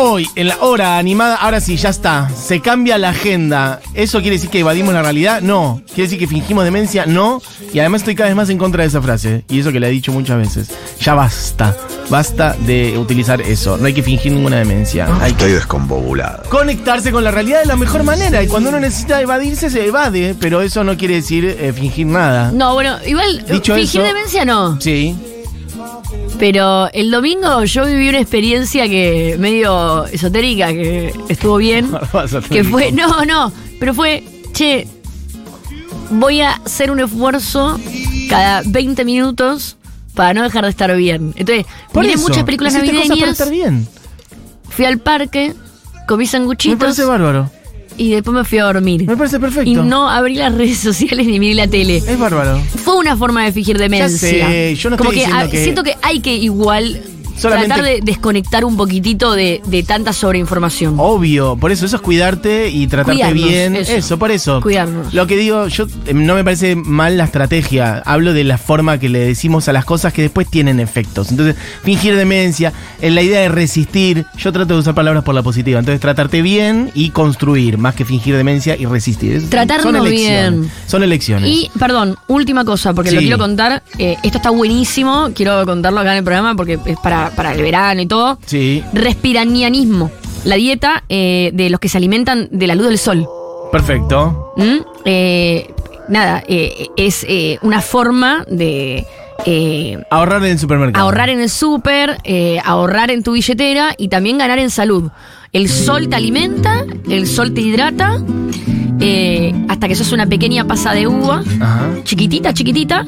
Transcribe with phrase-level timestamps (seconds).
[0.00, 2.28] Hoy, en la hora animada, ahora sí, ya está.
[2.30, 3.80] Se cambia la agenda.
[3.94, 5.40] ¿Eso quiere decir que evadimos la realidad?
[5.42, 5.82] No.
[5.86, 7.04] ¿Quiere decir que fingimos demencia?
[7.06, 7.42] No.
[7.72, 9.44] Y además estoy cada vez más en contra de esa frase.
[9.48, 10.70] Y eso que le he dicho muchas veces.
[11.00, 11.76] Ya basta.
[12.10, 13.76] Basta de utilizar eso.
[13.76, 15.06] No hay que fingir ninguna demencia.
[15.20, 16.44] Hay que Estoy descombobulado.
[16.48, 18.42] conectarse con la realidad de la mejor manera.
[18.42, 20.34] Y cuando uno necesita evadirse, se evade.
[20.38, 22.50] Pero eso no quiere decir eh, fingir nada.
[22.52, 24.80] No, bueno, igual Dicho fingir eso- demencia no.
[24.80, 25.16] Sí.
[26.38, 31.90] Pero el domingo yo viví una experiencia que medio esotérica, que estuvo bien.
[32.50, 34.22] Que fue, no, no, pero fue,
[34.52, 34.86] che,
[36.10, 37.78] voy a hacer un esfuerzo
[38.28, 39.76] cada 20 minutos
[40.14, 41.32] para no dejar de estar bien.
[41.36, 43.88] Entonces, Por miré eso, muchas películas hiciste cosas para navideñas, estar bien.
[44.70, 45.54] fui al parque,
[46.06, 47.50] comí Me sanguchitos parece bárbaro.
[47.98, 49.04] Y después me fui a dormir.
[49.06, 49.68] Me parece perfecto.
[49.68, 51.96] Y no abrí las redes sociales ni miré la tele.
[51.98, 52.58] Es bárbaro.
[52.84, 54.08] Fue una forma de fingir demencia.
[54.16, 57.02] sé, yo no Como estoy que, diciendo ah, que- siento que hay que igual
[57.38, 60.94] Solamente- tratar de desconectar un poquitito de, de tanta sobreinformación.
[60.98, 63.76] Obvio, por eso eso es cuidarte y tratarte Cuidarnos, bien.
[63.76, 63.92] Eso.
[63.92, 64.18] eso.
[64.18, 64.60] por eso.
[64.60, 65.14] Cuidarnos.
[65.14, 68.02] Lo que digo, yo eh, no me parece mal la estrategia.
[68.04, 71.30] Hablo de la forma que le decimos a las cosas que después tienen efectos.
[71.30, 75.42] Entonces, fingir demencia, en la idea de resistir, yo trato de usar palabras por la
[75.42, 75.78] positiva.
[75.78, 79.32] Entonces, tratarte bien y construir, más que fingir demencia y resistir.
[79.32, 80.60] Es- Tratarnos son elecciones.
[80.60, 80.70] bien.
[80.86, 81.48] Son elecciones.
[81.50, 83.82] Y, perdón, última cosa, porque lo quiero contar.
[83.98, 87.62] eh, esto está buenísimo, quiero contarlo acá en el programa porque es para, para el
[87.62, 88.38] verano y todo.
[88.46, 90.10] Sí, Respiranianismo,
[90.44, 93.26] la dieta eh, de los que se alimentan de la luz del sol.
[93.72, 94.54] perfecto.
[94.56, 94.76] ¿Mm?
[95.04, 95.70] Eh,
[96.08, 97.26] nada, eh, es
[97.62, 99.06] una forma de
[100.10, 101.04] Ahorrar en el supermercado.
[101.04, 102.18] ahorrar en el súper,
[102.64, 105.10] ahorrar en tu billetera y también ganar en salud.
[105.52, 108.18] El sol te alimenta, el sol te hidrata,
[109.00, 111.88] eh, hasta que sos una pequeña pasa de uva, Ajá.
[112.04, 113.04] chiquitita, chiquitita,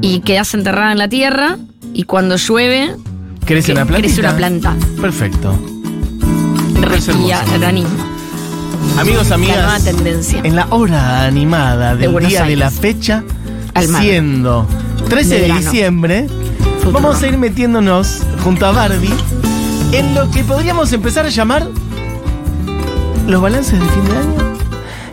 [0.00, 1.58] y quedas enterrada en la tierra,
[1.92, 2.94] y cuando llueve,
[3.46, 4.02] ¿Crece una planta?
[4.06, 4.74] crece una planta.
[5.00, 5.54] Perfecto.
[6.74, 7.12] hermoso.
[7.12, 7.90] Respiranianismo,
[8.98, 9.84] Amigos, la nueva amigas.
[9.84, 10.40] tendencia.
[10.42, 13.22] En la hora animada De del Buenos día de la fecha,
[13.74, 14.02] Almagro.
[14.08, 14.66] siendo
[15.08, 16.26] 13 de, De diciembre,
[16.92, 19.12] vamos a ir metiéndonos junto a Barbie
[19.92, 21.68] en lo que podríamos empezar a llamar
[23.28, 24.56] los balances de fin de año.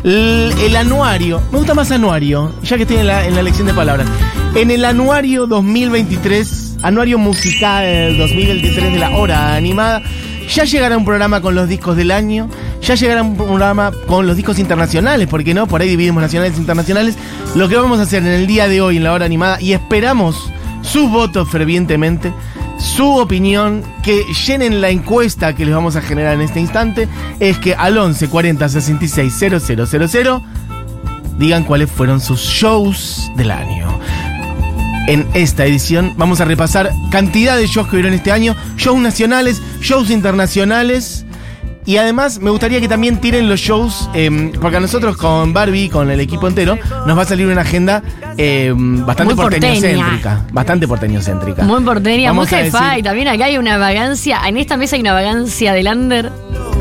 [0.03, 3.67] El, el anuario, me gusta más anuario, ya que estoy en la, en la lección
[3.67, 4.07] de palabras.
[4.55, 10.03] En el anuario 2023, anuario musical 2023 de la hora animada,
[10.47, 12.47] ya llegará un programa con los discos del año,
[12.79, 16.59] ya llegará un programa con los discos internacionales, porque no, por ahí dividimos nacionales e
[16.59, 17.17] internacionales.
[17.55, 19.73] Lo que vamos a hacer en el día de hoy en la hora animada, y
[19.73, 20.51] esperamos
[20.83, 22.31] sus votos fervientemente,
[22.77, 27.07] su opinión, que llenen la encuesta que les vamos a generar en este instante,
[27.39, 30.43] es que al 11 40 66 000
[31.39, 33.99] digan cuáles fueron sus shows del año.
[35.07, 39.61] En esta edición vamos a repasar cantidad de shows que hubieron este año, shows nacionales,
[39.81, 41.25] shows internacionales.
[41.85, 45.89] Y además me gustaría que también tiren los shows, eh, porque a nosotros con Barbie,
[45.89, 48.01] con el equipo entero, nos va a salir una agenda
[48.37, 50.45] eh, bastante Muy porteñocéntrica.
[50.53, 51.63] Bastante porteñocéntrica.
[51.63, 54.77] Muy porteña, muy Vamos a jefa, decir- y también acá hay una vagancia, en esta
[54.77, 56.31] mesa hay una vagancia del under.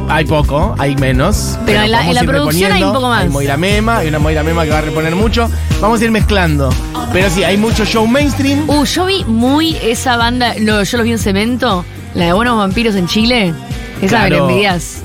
[0.09, 1.59] Hay poco, hay menos.
[1.65, 3.23] Pero en la- en la producción hay un poco más.
[3.23, 5.49] Hay Moira Mema, hay una Moira Mema que va a reponer mucho.
[5.81, 6.71] Vamos a ir mezclando.
[7.13, 8.69] Pero sí, hay mucho show mainstream.
[8.69, 12.59] Uh, yo vi muy esa banda, lo- yo los vi en Cemento, la de Buenos
[12.59, 13.55] Vampiros en Chile.
[14.03, 14.49] Esa me la Claro.
[14.49, 14.99] envidias.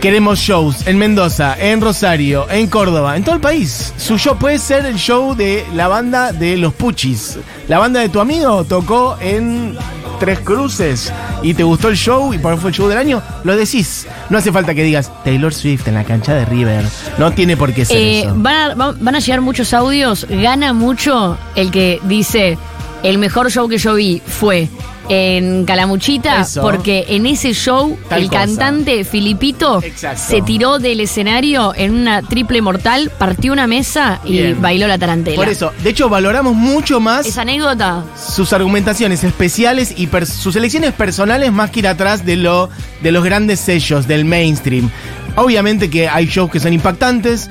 [0.00, 3.92] Queremos shows en Mendoza, en Rosario, en Córdoba, en todo el país.
[3.96, 7.38] Su show puede ser el show de la banda de los Puchis.
[7.68, 9.76] La banda de tu amigo tocó en
[10.22, 11.12] Tres Cruces
[11.42, 14.06] y te gustó el show y por fue el show del año, lo decís.
[14.30, 16.84] No hace falta que digas Taylor Swift en la cancha de River.
[17.18, 18.32] No tiene por qué ser Eh, eso.
[18.36, 22.56] van, a, van- van a llegar muchos audios, gana mucho el que dice,
[23.02, 24.68] el mejor show que yo vi fue
[25.08, 26.62] en Calamuchita, Eso.
[26.62, 28.40] porque en ese show Tal el cosa.
[28.40, 30.22] cantante Filipito Exacto.
[30.26, 35.36] se tiró del escenario en una triple mortal, partió una mesa y bailó la tarantela.
[35.36, 40.92] Por eso, de hecho, valoramos mucho más Esa anécdota, sus argumentaciones especiales y sus elecciones
[40.92, 42.70] personales más que ir atrás de, lo,
[43.02, 44.88] de los grandes sellos del mainstream.
[45.34, 47.50] Obviamente que hay shows que son impactantes.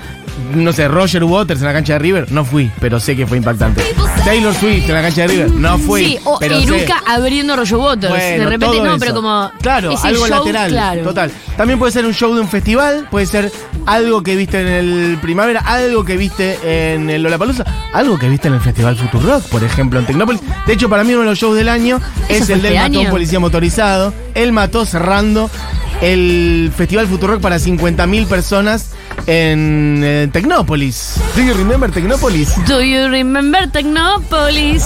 [0.54, 3.38] No sé, Roger Waters en la cancha de River, no fui, pero sé que fue
[3.38, 3.84] impactante.
[4.26, 6.06] Taylor Swift en la cancha de River, no fui.
[6.06, 6.64] sí, o pero sé.
[6.64, 8.12] Iruka abriendo Rollo Waters.
[8.12, 9.00] Bueno, de repente no, eso.
[9.00, 9.52] pero como.
[9.62, 10.70] Claro, algo show, lateral.
[10.72, 11.04] claro.
[11.04, 11.32] Total.
[11.58, 13.52] También puede ser un show de un festival, puede ser
[13.86, 18.48] algo que viste en el Primavera, algo que viste en el Lollapalooza, algo que viste
[18.48, 20.42] en el Festival Futurock, por ejemplo, en Tecnópolis.
[20.66, 22.00] De hecho, para mí uno de los shows del año
[22.30, 23.10] ¿Eso es el del este Mató a un?
[23.10, 24.14] Policía Motorizado.
[24.34, 25.50] Él mató cerrando
[26.02, 28.92] el Festival Futurock para 50.000 personas
[29.28, 31.16] en eh, Tecnópolis.
[31.36, 32.54] ¿Do you remember Tecnópolis?
[32.68, 34.84] Do you remember Technopolis?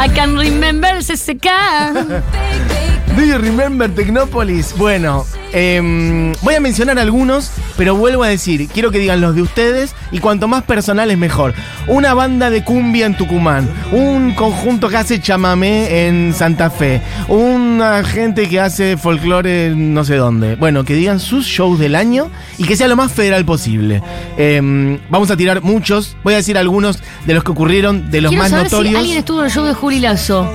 [0.00, 1.48] I can remember CCK.
[3.16, 4.74] Do you remember Tecnópolis?
[4.78, 9.42] Bueno, em, voy a mencionar algunos, pero vuelvo a decir, quiero que digan los de
[9.42, 11.52] ustedes y cuanto más personal es mejor.
[11.88, 18.02] Una banda de cumbia en Tucumán, un conjunto que hace chamamé en Santa Fe, una
[18.02, 20.56] gente que hace folclore en no sé dónde.
[20.56, 24.02] Bueno, que digan sus shows del año y que sea lo más federal posible.
[24.38, 28.30] Em, vamos a tirar muchos, voy a decir algunos de los que ocurrieron, de los
[28.30, 28.92] Quiero más saber notorios.
[28.92, 30.50] si alguien estuvo en el show de Juli Lazo.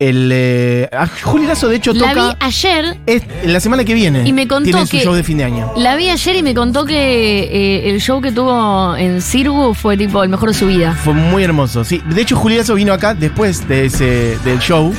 [0.00, 2.98] El, eh, ah, Juli Lazo, de hecho, La vi ayer.
[3.04, 4.22] es- la semana que viene.
[4.28, 5.72] Y me contó Tiene su que- show de fin de año.
[5.76, 6.94] La vi ayer y me contó que
[7.40, 10.94] eh, el show que tuvo en Sirgu fue tipo el mejor de su vida.
[11.02, 11.82] Fue muy hermoso.
[11.82, 14.94] Sí, de hecho, Juli Lazo vino acá después de ese, del show.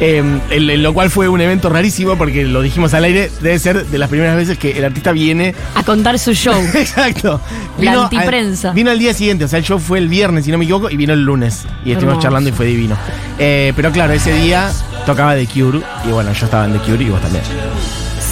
[0.00, 3.30] Eh, el- el- lo cual fue un evento rarísimo porque lo dijimos al aire.
[3.40, 5.54] Debe ser de las primeras veces que el artista viene.
[5.74, 6.54] A contar su show.
[6.74, 7.40] Exacto.
[7.78, 8.72] La al- antiprensa.
[8.72, 10.90] vino al día siguiente, o sea, el show fue el viernes, si no me equivoco,
[10.90, 11.64] y vino el lunes.
[11.84, 12.20] Y estuvimos Hermoso.
[12.22, 12.96] charlando y fue divino.
[13.38, 14.70] Eh, pero claro, ese día
[15.06, 15.80] tocaba The Cure.
[16.06, 17.44] Y bueno, yo estaba en The Cure y vos también.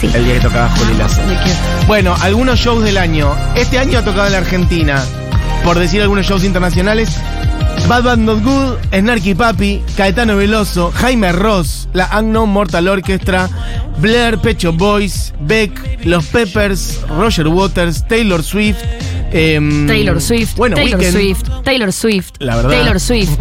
[0.01, 0.11] Sí.
[0.15, 1.21] El día que tocaba Juli Lazo.
[1.87, 3.35] Bueno, algunos shows del año.
[3.55, 5.03] Este año ha tocado en la Argentina.
[5.65, 7.17] Por decir algunos shows internacionales.
[7.89, 13.49] Bad Bad Not Good, Snarky Papi, Caetano Veloso, Jaime Ross, la Unknown Mortal Orchestra,
[13.99, 18.79] Blair, Pecho Boys, Beck, Los Peppers, Roger Waters, Taylor Swift.
[19.33, 22.71] em, Taylor Swift, Bueno, Taylor Swift, Taylor Swift, La verdad.
[22.71, 23.31] Taylor Swift.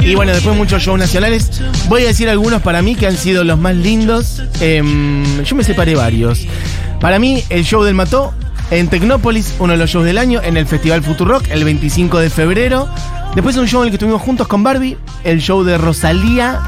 [0.00, 1.60] Y bueno, después muchos shows nacionales.
[1.88, 4.40] Voy a decir algunos para mí que han sido los más lindos.
[4.60, 6.46] Em, yo me separé varios.
[7.00, 8.32] Para mí, el show del Mató
[8.70, 12.30] en Tecnópolis, uno de los shows del año, en el Festival Futurock, el 25 de
[12.30, 12.88] febrero.
[13.34, 16.60] Después un show en el que estuvimos juntos con Barbie, el show de Rosalía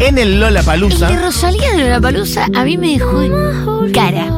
[0.00, 1.20] en el Lola El de Palusa.
[1.20, 4.32] Rosalía de la Palusa a mí me dejó en cara.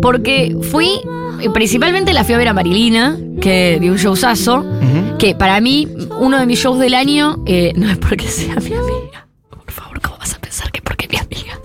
[0.00, 1.00] Porque fui,
[1.40, 4.64] eh, principalmente la fui a ver a Marilina, que dio un showzazo.
[5.18, 8.74] Que para mí, uno de mis shows del año, eh, no es porque sea mi
[8.74, 9.26] amiga.
[9.50, 11.58] Por favor, ¿cómo vas a pensar que es porque es mi amiga?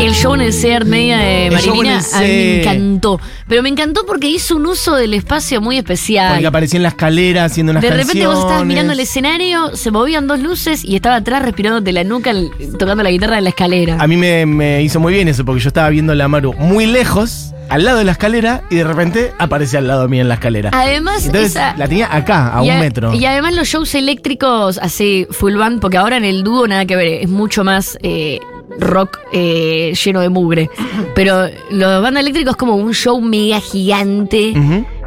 [0.00, 3.20] El show en el Seat Media de Marilina a mí me encantó.
[3.46, 6.32] Pero me encantó porque hizo un uso del espacio muy especial.
[6.32, 9.90] Porque aparecía en la escalera haciendo unas De repente vos estabas mirando el escenario, se
[9.90, 13.50] movían dos luces y estaba atrás respirándote la nuca, el- tocando la guitarra en la
[13.50, 13.96] escalera.
[14.00, 16.86] A mí me, me hizo muy bien eso, porque yo estaba viendo la Maru muy
[16.86, 20.34] lejos, al lado de la escalera, y de repente aparece al lado mío en la
[20.34, 20.70] escalera.
[20.72, 23.14] Además, Entonces esa- la tenía acá, a un a- metro.
[23.14, 26.96] Y además los shows eléctricos así, full band, porque ahora en el dúo nada que
[26.96, 28.40] ver, es mucho más eh,
[28.80, 30.70] rock eh, lleno de mugre.
[31.14, 34.54] Pero los bandas eléctricos es como un show mega gigante,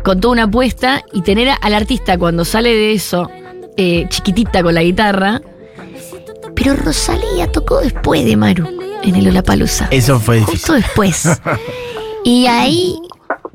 [0.04, 3.30] con toda una apuesta, y tener a- al artista cuando sale de eso,
[3.78, 5.42] eh, chiquitita con la guitarra.
[6.56, 8.68] Pero Rosalía tocó después de Maru
[9.04, 9.88] en el Olapalooza.
[9.92, 10.58] Eso fue difícil.
[10.60, 11.28] Justo después.
[12.25, 12.96] Y ahí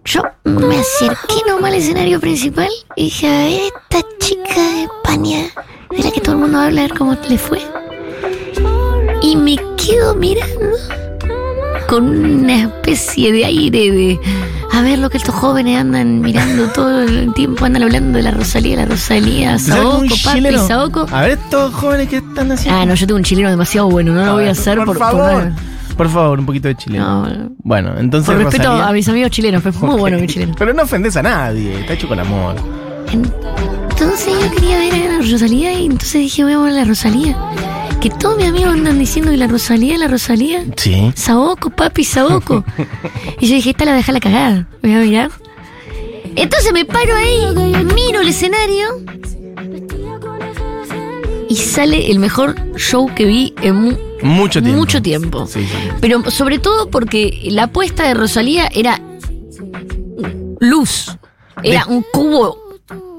[0.04, 5.46] yo me acerqué nomás al escenario principal y dije, a ver, esta chica de España,
[5.90, 7.62] de la que todo el mundo habla, a ver cómo le fue.
[9.28, 10.70] Y me quedo mirando
[11.86, 14.18] con una especie de aire de,
[14.72, 18.30] a ver lo que estos jóvenes andan mirando todo el tiempo, andan hablando de la
[18.30, 20.58] Rosalía, la Rosalía, ¿Sabes Saoco, papi?
[20.66, 21.06] Saoco.
[21.12, 22.80] A ver, estos jóvenes que están haciendo.
[22.80, 25.50] Ah, no, yo tengo un chileno demasiado bueno, no lo voy a hacer por, favor.
[25.94, 27.26] Por favor, un poquito de chileno.
[27.26, 28.26] No, Bueno, entonces.
[28.34, 29.98] por respeto Rosalía- a mis amigos chilenos, fue muy Ok.
[29.98, 30.54] bueno mi chileno.
[30.58, 32.54] Pero no ofendes a nadie, está hecho con amor.
[33.12, 36.84] Entonces yo quería ver a la Rosalía y entonces dije, voy a ver a la
[36.84, 37.36] Rosalía.
[38.00, 40.64] Que todos mis amigos andan diciendo que la Rosalía, la Rosalía.
[40.76, 41.10] Sí.
[41.16, 42.64] Saoco, papi, Saoco.
[43.40, 44.68] y yo dije, esta la deja la cagada.
[44.82, 45.30] Voy a mirar.
[46.36, 48.88] Entonces me paro ahí, miro el escenario.
[51.48, 54.78] Y sale el mejor show que vi en mu- Mucho tiempo.
[54.78, 55.46] mucho tiempo.
[55.46, 55.88] Sí, sí.
[56.00, 59.00] Pero sobre todo porque la apuesta de Rosalía era
[60.60, 61.16] luz.
[61.64, 62.58] Era De- un cubo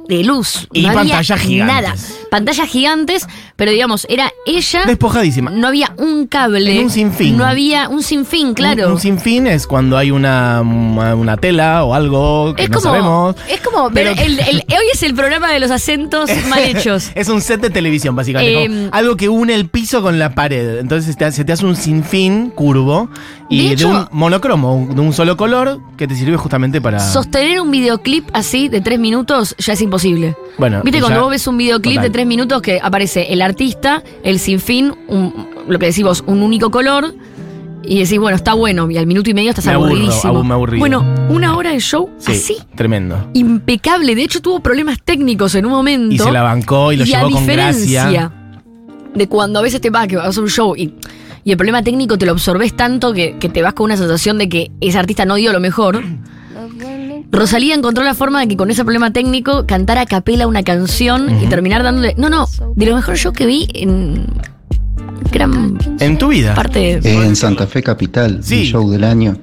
[0.07, 0.67] de luz.
[0.71, 1.75] Y no pantallas gigantes.
[1.75, 1.95] Nada.
[2.31, 3.27] Pantallas gigantes,
[3.60, 4.82] pero digamos, era ella.
[4.88, 5.51] Despojadísima.
[5.51, 6.78] No había un cable.
[6.80, 7.38] En un sinfín.
[7.38, 8.88] No había un sinfín, claro.
[8.88, 12.89] Un, un sinfín es cuando hay una, una tela o algo que es no como,
[12.89, 13.36] sabemos.
[13.48, 17.12] es como, Pero- pero el- el- hoy es el programa de los acentos mal hechos.
[17.16, 18.63] es un set de televisión, básicamente.
[18.63, 20.80] Eh, como algo que une el piso con la pared.
[20.80, 23.10] Entonces te- se te hace un sinfín curvo
[23.50, 27.00] y De un monocromo, de un solo color, que te sirve justamente para.
[27.00, 30.36] Sostener un videoclip así de tres minutos ya es imposible.
[30.58, 32.04] Bueno, Viste cuando ya- vos ves un videoclip Total.
[32.08, 36.72] de tres minutos que aparece el artista, el sinfín, un- lo que decimos, un único
[36.72, 37.13] color,
[37.84, 40.34] y decís, bueno, está bueno, y al minuto y medio estás Me aburro, aburridísimo.
[40.34, 40.79] abu- me aburrí.
[40.79, 43.29] Bueno, una hora de show Sí, así, tremendo.
[43.34, 44.15] impecable.
[44.15, 46.13] De hecho, tuvo problemas técnicos en un momento.
[46.13, 48.32] Y se la bancó y lo a llevó con diferencia gracia.
[49.15, 50.94] De cuando a veces te vas, que vas a un show y,
[51.44, 54.38] y el problema técnico te lo absorbes tanto que, que te vas con una sensación
[54.38, 56.03] de que ese artista no dio lo mejor.
[57.32, 61.42] Rosalía encontró la forma de que con ese problema técnico cantara a capela una canción
[61.44, 62.16] y terminar dándole.
[62.18, 64.25] No, no, de lo mejor show que vi en
[65.32, 66.54] gran En tu vida.
[66.56, 66.94] parte.
[66.94, 68.60] Eh, En Santa Fe Capital, Sí.
[68.60, 69.38] un show del año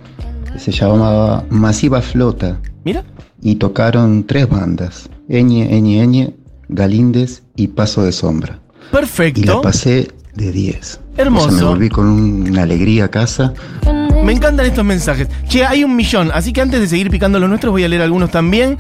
[0.53, 3.05] que se llamaba Masiva Flota Mira.
[3.43, 6.35] y tocaron tres bandas, Eñe, Eñe, Eñe,
[6.69, 8.59] Galíndez y Paso de Sombra.
[8.59, 9.61] Y la Perfecto.
[9.63, 11.01] pasé de 10.
[11.17, 11.49] Hermoso.
[11.49, 13.53] O sea, me volví con un- una alegría a casa.
[14.27, 15.29] Me encantan estos mensajes.
[15.47, 18.03] Che, hay un millón, así que antes de seguir picando los nuestros voy a leer
[18.03, 18.77] algunos también.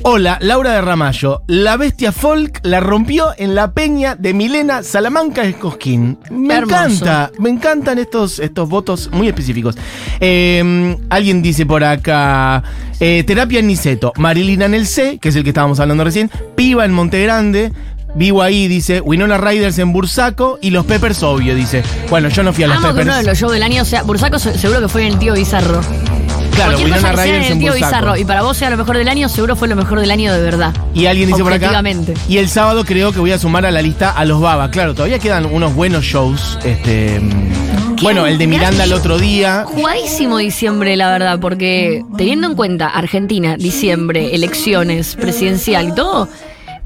[0.00, 1.42] Hola, Laura de Ramallo.
[1.48, 6.18] La bestia folk la rompió en la peña de Milena Salamanca Escosquín.
[6.30, 6.76] Me Hermoso.
[6.76, 9.76] encanta, me encantan estos, estos votos muy específicos.
[10.18, 12.64] Eh, alguien dice por acá,
[12.98, 16.30] eh, terapia en Niceto, Marilina en el C, que es el que estábamos hablando recién,
[16.54, 17.70] Piva en Monte Grande.
[18.16, 21.82] Vivo ahí, dice, Winona Riders en Bursaco y los Peppers, obvio, dice.
[22.08, 23.08] Bueno, yo no fui a los Amo que Peppers.
[23.08, 24.02] uno de los shows del año sea.
[24.04, 25.80] Bursaco se- seguro que fue en el tío Bizarro.
[25.82, 27.90] Claro, Cualquier Winona cosa que sea Riders en el en tío Bursaco.
[27.94, 30.32] Bizarro y para vos sea lo mejor del año, seguro fue lo mejor del año
[30.32, 30.72] de verdad.
[30.94, 31.66] Y alguien dice por acá.
[31.66, 32.14] Objetivamente.
[32.28, 34.70] Y el sábado creo que voy a sumar a la lista a los Baba.
[34.70, 36.58] Claro, todavía quedan unos buenos shows.
[36.64, 39.64] Este, mm, bueno, el de Miranda el otro día.
[39.66, 46.28] Jugadísimo diciembre, la verdad, porque teniendo en cuenta Argentina, diciembre, elecciones, presidencial y todo,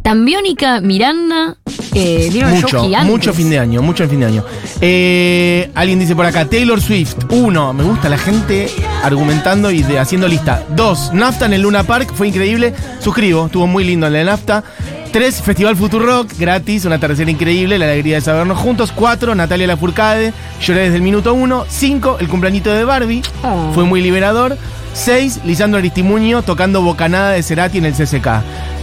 [0.02, 1.56] Tambiónica, Miranda,
[1.94, 4.44] eh, dieron Mucho, mucho fin de año, mucho fin de año.
[4.80, 7.16] Eh, alguien dice por acá, Taylor Swift.
[7.30, 8.68] Uno, me gusta la gente
[9.04, 10.64] argumentando y de- haciendo lista.
[10.74, 12.72] Dos, Nafta en el Luna Park, fue increíble.
[13.00, 14.64] Suscribo, estuvo muy lindo el de Nafta.
[15.12, 18.92] Tres, Festival Rock, gratis, una tercera increíble, la alegría de sabernos juntos.
[18.94, 21.66] Cuatro, Natalia Lafourcade, lloré desde el minuto uno.
[21.68, 23.72] Cinco, el cumpleañito de Barbie, Oh.
[23.74, 24.56] fue muy liberador.
[24.92, 28.28] Seis, Lisandro Aristimuño tocando bocanada de Cerati en el CCK.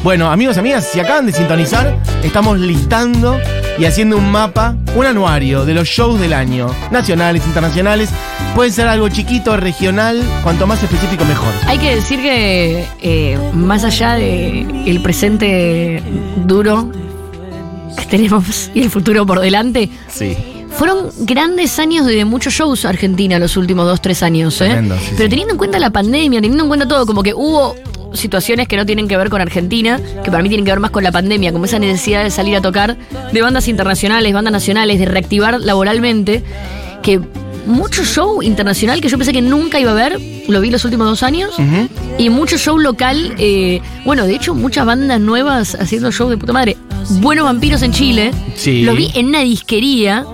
[0.03, 3.39] Bueno, amigos, amigas, si acaban de sintonizar, estamos listando
[3.77, 8.09] y haciendo un mapa, un anuario de los shows del año, nacionales, internacionales.
[8.55, 11.53] Puede ser algo chiquito, regional, cuanto más específico mejor.
[11.67, 16.01] Hay que decir que eh, más allá de el presente
[16.45, 16.91] duro
[17.97, 20.35] que tenemos y el futuro por delante, Sí.
[20.71, 24.65] Fueron grandes años de muchos shows Argentina los últimos dos, tres años, ¿eh?
[24.65, 27.75] Tremendo, sí, Pero teniendo en cuenta la pandemia, teniendo en cuenta todo, como que hubo
[28.13, 30.91] situaciones que no tienen que ver con Argentina, que para mí tienen que ver más
[30.91, 32.97] con la pandemia, como esa necesidad de salir a tocar
[33.31, 36.43] de bandas internacionales, bandas nacionales, de reactivar laboralmente,
[37.01, 37.21] que
[37.65, 41.07] mucho show internacional que yo pensé que nunca iba a ver, lo vi los últimos
[41.07, 41.55] dos años,
[42.17, 46.53] y mucho show local, eh, bueno, de hecho muchas bandas nuevas haciendo show de puta
[46.53, 46.77] madre.
[47.09, 48.83] Buenos Vampiros en Chile, Sí.
[48.83, 50.25] lo vi en una disquería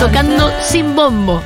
[0.00, 1.40] tocando sin bombo.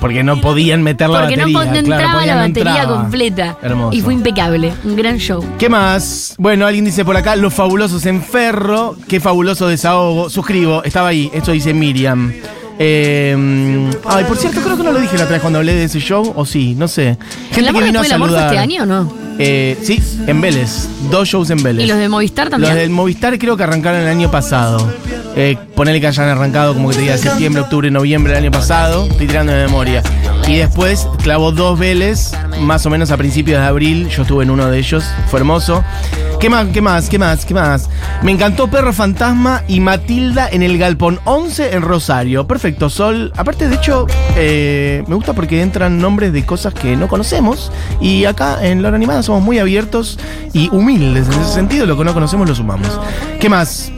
[0.00, 1.58] Porque no podían meter la Porque no, batería.
[1.58, 3.00] po- no claro, entraba porque la no batería entraba.
[3.00, 3.56] completa.
[3.62, 3.96] Hermoso.
[3.96, 4.72] Y fue impecable.
[4.84, 5.42] Un gran show.
[5.58, 6.34] ¿Qué más?
[6.38, 8.94] Bueno, alguien dice por acá, los fabulosos en Ferro.
[9.08, 10.28] Qué fabuloso desahogo.
[10.28, 11.30] Suscribo, estaba ahí.
[11.32, 12.30] Esto dice Miriam.
[12.78, 15.84] Eh, ay, por cierto, creo que no lo dije la otra vez cuando hablé de
[15.84, 17.08] ese show, o sí, no sé.
[17.08, 17.16] ¿El
[17.54, 19.25] Gente amor que vino a después del amor fue este año o no?
[19.38, 20.88] Eh, sí, en Vélez.
[21.10, 21.84] Dos shows en Vélez.
[21.84, 22.72] ¿Y los de Movistar también?
[22.72, 24.90] Los del Movistar creo que arrancaron el año pasado.
[25.36, 29.06] Eh, ponele que hayan arrancado como que te diga septiembre, octubre, noviembre del año pasado.
[29.10, 30.02] Estoy tirando de memoria.
[30.46, 34.08] Y después clavó dos Vélez, más o menos a principios de abril.
[34.08, 35.04] Yo estuve en uno de ellos.
[35.28, 35.82] Fue hermoso.
[36.38, 36.68] ¿Qué más?
[36.68, 37.08] ¿Qué más?
[37.08, 37.44] ¿Qué más?
[37.44, 37.90] ¿Qué más?
[38.22, 42.46] Me encantó Perro Fantasma y Matilda en el Galpón 11 en Rosario.
[42.46, 43.32] Perfecto, Sol.
[43.36, 47.72] Aparte, de hecho, eh, me gusta porque entran nombres de cosas que no conocemos.
[48.00, 50.18] Y acá en La Hora Animada somos muy abiertos
[50.52, 51.26] y humildes.
[51.26, 53.00] En ese sentido, lo que no conocemos lo sumamos.
[53.40, 53.90] ¿Qué más?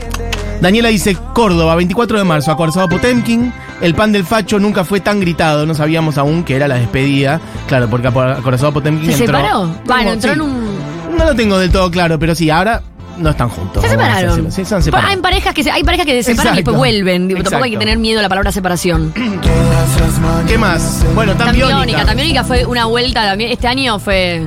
[0.63, 3.53] Daniela dice Córdoba, 24 de marzo, acorazado Potemkin.
[3.81, 7.41] El pan del facho nunca fue tan gritado, no sabíamos aún que era la despedida.
[7.69, 9.39] Claro, porque acorazado Potemkin ¿Se entró.
[9.39, 9.75] separó?
[9.87, 10.35] Bueno, entró Sí.
[10.37, 10.79] en un.
[11.17, 12.83] No lo tengo del todo claro, pero sí, ahora
[13.19, 13.83] no están juntos.
[13.83, 14.51] Se separaron.
[14.51, 15.09] Sí, se han Pa- separado.
[15.11, 17.29] Hay parejas que se, hay parejas que se separan y después vuelven.
[17.29, 19.13] Digo, Tampoco hay que tener miedo a la palabra separación.
[20.49, 21.05] ¿Qué más?
[21.15, 22.05] Bueno, Tambiónica.
[22.05, 22.45] Tambiónica.
[22.45, 23.51] Fue una vuelta también.
[23.53, 24.45] Este año fue.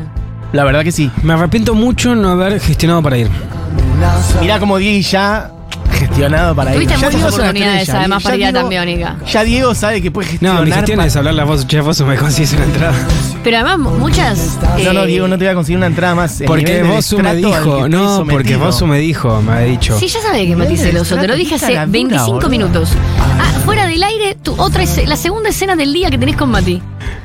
[0.53, 1.09] La verdad que sí.
[1.23, 3.29] Me arrepiento mucho no haber gestionado para ir.
[4.41, 5.51] Mirá como Diego ya
[6.11, 6.75] gestionado para ir.
[6.75, 9.15] Tuviste muchas es oportunidades, además, para ir a Tambiónica.
[9.31, 10.59] Ya Diego sabe que puede gestionar.
[10.59, 12.93] No, mi gestión pa- es hablarle a vos, che, vos me consigues una entrada.
[13.43, 14.59] Pero además, muchas.
[14.83, 16.41] No, no, eh, Diego, no te voy a conseguir una entrada más.
[16.41, 18.59] El Porque nivel vos me al dijo, estoy no, porque sometido.
[18.59, 19.97] vos me dijo, me ha dicho.
[19.99, 22.49] Sí, ya sabe que de celoso, te lo dije hace destrato, qué 25 boludo.
[22.49, 22.89] minutos.
[23.39, 26.49] Ah, fuera del aire, tu otra escena- la segunda escena del día que tenés con
[26.51, 26.81] Mati.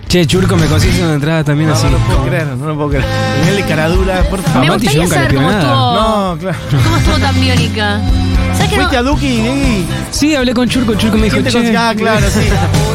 [0.09, 1.85] Che, Churco, me consigues una entrada también No, así.
[1.87, 3.05] no lo puedo creer, no lo puedo creer.
[3.40, 4.69] Nivel de caradura, por Me favor.
[4.69, 5.62] Mati, gustaría yo nunca le saber pido cómo nada.
[5.64, 6.59] estuvo, No, claro.
[6.85, 8.00] cómo estuvo Tambiónica.
[8.56, 8.82] ¿Sabes que no?
[8.82, 9.86] ¿Fuiste a Duki, Diegui?
[10.10, 11.56] Sí, hablé con Churco, Churco me dijo, ¿Quién te che.
[11.58, 11.80] consiguió?
[11.80, 12.48] Ah, claro, sí.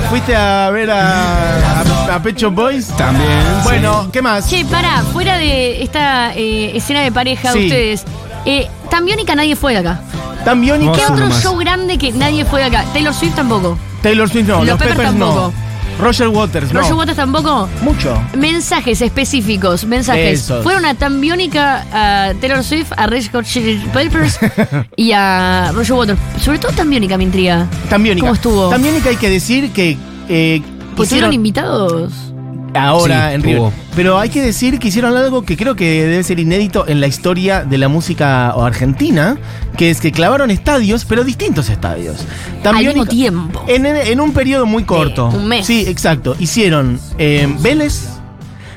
[0.09, 2.87] ¿Fuiste a ver a, a, a Pecho Boys?
[2.97, 3.29] También.
[3.57, 3.63] sí.
[3.63, 4.49] Bueno, ¿qué más?
[4.49, 7.65] Che, para, fuera de esta eh, escena de pareja de Sí.
[7.65, 8.03] ustedes,
[8.45, 10.01] eh, Tambiónica nadie fue de acá.
[10.43, 10.89] Tambiónica.
[10.91, 11.41] Vos ¿Qué otro más.
[11.43, 12.83] show grande que nadie fue de acá?
[12.93, 13.77] Taylor Swift tampoco.
[14.01, 15.25] Taylor Swift no, Los los, Peppers Peppers, no.
[15.27, 15.53] tampoco.
[16.01, 16.79] Roger Waters, no.
[16.79, 17.69] Roger Waters tampoco.
[17.83, 18.19] Mucho.
[18.35, 20.41] Mensajes específicos, mensajes.
[20.41, 20.63] Esos.
[20.63, 24.39] Fueron a Tan Biónica, a Taylor Swift, a Red Hot Chili Peppers
[24.95, 26.19] y a Roger Waters.
[26.41, 27.67] Sobre todo Tan Biónica me intriga.
[27.89, 28.69] También ¿Cómo estuvo?
[28.69, 29.95] También hay que decir que
[30.27, 30.63] eh,
[30.97, 32.30] hicieron invitados.
[32.73, 33.59] Ahora Sí, en River.
[33.59, 33.73] hubo.
[33.95, 37.07] Pero hay que decir que hicieron algo que creo que debe ser inédito en la
[37.07, 39.37] historia de la música argentina,
[39.77, 42.17] que es que clavaron estadios, pero distintos estadios.
[42.57, 43.63] Al También mismo tiempo.
[43.67, 45.27] En, en un periodo muy corto.
[45.27, 45.65] un mes.
[45.65, 46.35] Sí, exacto.
[46.39, 48.07] Hicieron eh, Vélez,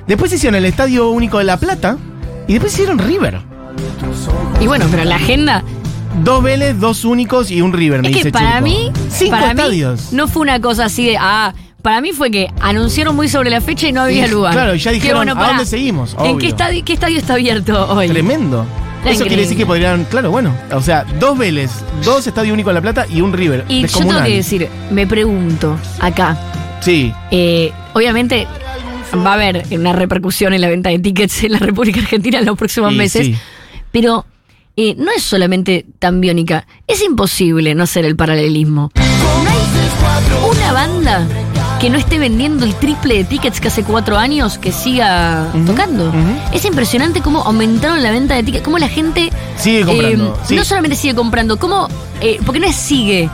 [0.06, 1.96] después hicieron el Estadio Único de La Plata
[2.48, 3.40] y después hicieron River.
[4.60, 5.62] Y bueno, pero la agenda.
[6.22, 8.64] Dos Vélez, dos únicos y un River, me Es que dice para Churco.
[8.64, 8.92] mí.
[9.10, 10.12] Cinco para estadios.
[10.12, 11.16] mí no fue una cosa así de.
[11.18, 11.52] Ah,
[11.84, 14.54] para mí fue que anunciaron muy sobre la fecha y no había Y, lugar.
[14.54, 16.16] claro, y ya dijeron, ¿a pará, dónde seguimos?
[16.18, 18.08] ¿En qué estadio, qué estadio está abierto hoy?
[18.08, 18.64] Tremendo.
[19.04, 21.70] Eso quiere decir que podrían, claro, bueno, o sea, dos Vélez,
[22.02, 23.66] dos Estadio Único en La Plata y un River.
[23.68, 26.38] Y yo tengo que decir, me pregunto acá.
[26.80, 28.46] Sí, eh, obviamente
[29.14, 32.46] va a haber una repercusión en la venta de tickets en la República Argentina en
[32.46, 33.26] los próximos meses.
[33.26, 33.36] sí.
[33.92, 34.24] Pero
[34.74, 36.66] eh, no es solamente tan biónica.
[36.86, 38.90] Es imposible no hacer el paralelismo.
[38.94, 39.02] No
[39.50, 41.28] hay una banda
[41.84, 46.10] que no esté vendiendo el triple de tickets que hace cuatro años que siga tocando.
[46.50, 50.56] Es impresionante cómo aumentaron la venta de tickets, cómo la gente Sigue comprando, eh, sí.
[50.56, 51.88] no solamente sigue comprando, cómo
[52.22, 53.28] eh, porque no es sigue.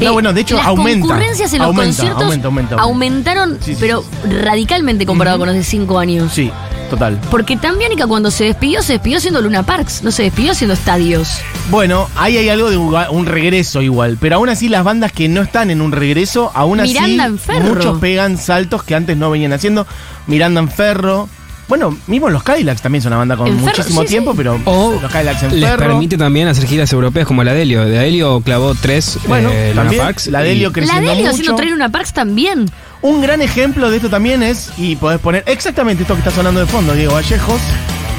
[0.00, 1.00] No, bueno, de hecho, las aumenta.
[1.06, 2.82] concurrencias en los Aumenta, conciertos aumenta, aumenta, aumenta.
[2.82, 4.04] aumentaron, Sí, sí, pero
[4.42, 6.32] radicalmente comparado con los de cinco años.
[6.32, 6.50] sí,
[6.90, 7.18] total.
[7.30, 10.74] Porque tan Biónica cuando se despidió, se despidió siendo Luna Parks, no se despidió siendo
[10.74, 11.38] estadios.
[11.70, 15.40] Bueno, ahí hay algo de un regreso igual, pero aún así las bandas que no
[15.42, 17.74] están en un regreso, aún así Miranda en Ferro.
[17.74, 19.86] muchos pegan saltos que antes no venían haciendo.
[20.26, 21.28] Miranda en Ferro.
[21.68, 24.36] Bueno, mismo los Cadillacs también son una banda con muchísimo sí, tiempo, sí.
[24.38, 27.84] pero O los Cadillacs en les permite también hacer giras europeas como la Delio.
[27.84, 31.30] De Delio clavó tres Bueno, eh, Luna Parks la y- Delio La creciendo Delio mucho.
[31.34, 32.66] haciendo traer Luna Parks también.
[33.02, 36.60] Un gran ejemplo de esto también es, y podés poner exactamente esto que está sonando
[36.60, 37.60] de fondo, Diego Vallejos,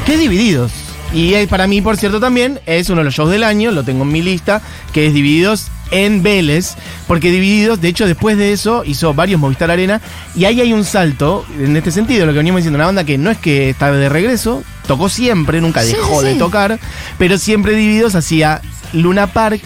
[0.05, 0.71] que es Divididos.
[1.13, 3.83] Y eh, para mí, por cierto, también es uno de los shows del año, lo
[3.83, 4.61] tengo en mi lista,
[4.91, 6.75] que es Divididos en Vélez,
[7.07, 10.01] porque Divididos, de hecho, después de eso, hizo varios Movistar Arena,
[10.35, 13.17] y ahí hay un salto, en este sentido, lo que veníamos diciendo, una banda que
[13.17, 16.79] no es que está de regreso, tocó siempre, nunca Sí, dejó sí, de tocar,
[17.17, 18.61] pero siempre Divididos hacía
[18.93, 19.61] Luna Park,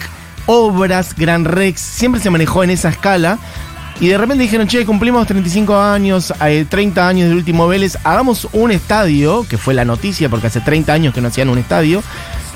[0.46, 3.40] obras, Gran Rex, siempre se manejó en esa escala.
[4.00, 8.48] Y de repente dijeron, che, cumplimos 35 años, eh, 30 años del último Vélez, hagamos
[8.52, 12.02] un estadio, que fue la noticia porque hace 30 años que no hacían un estadio,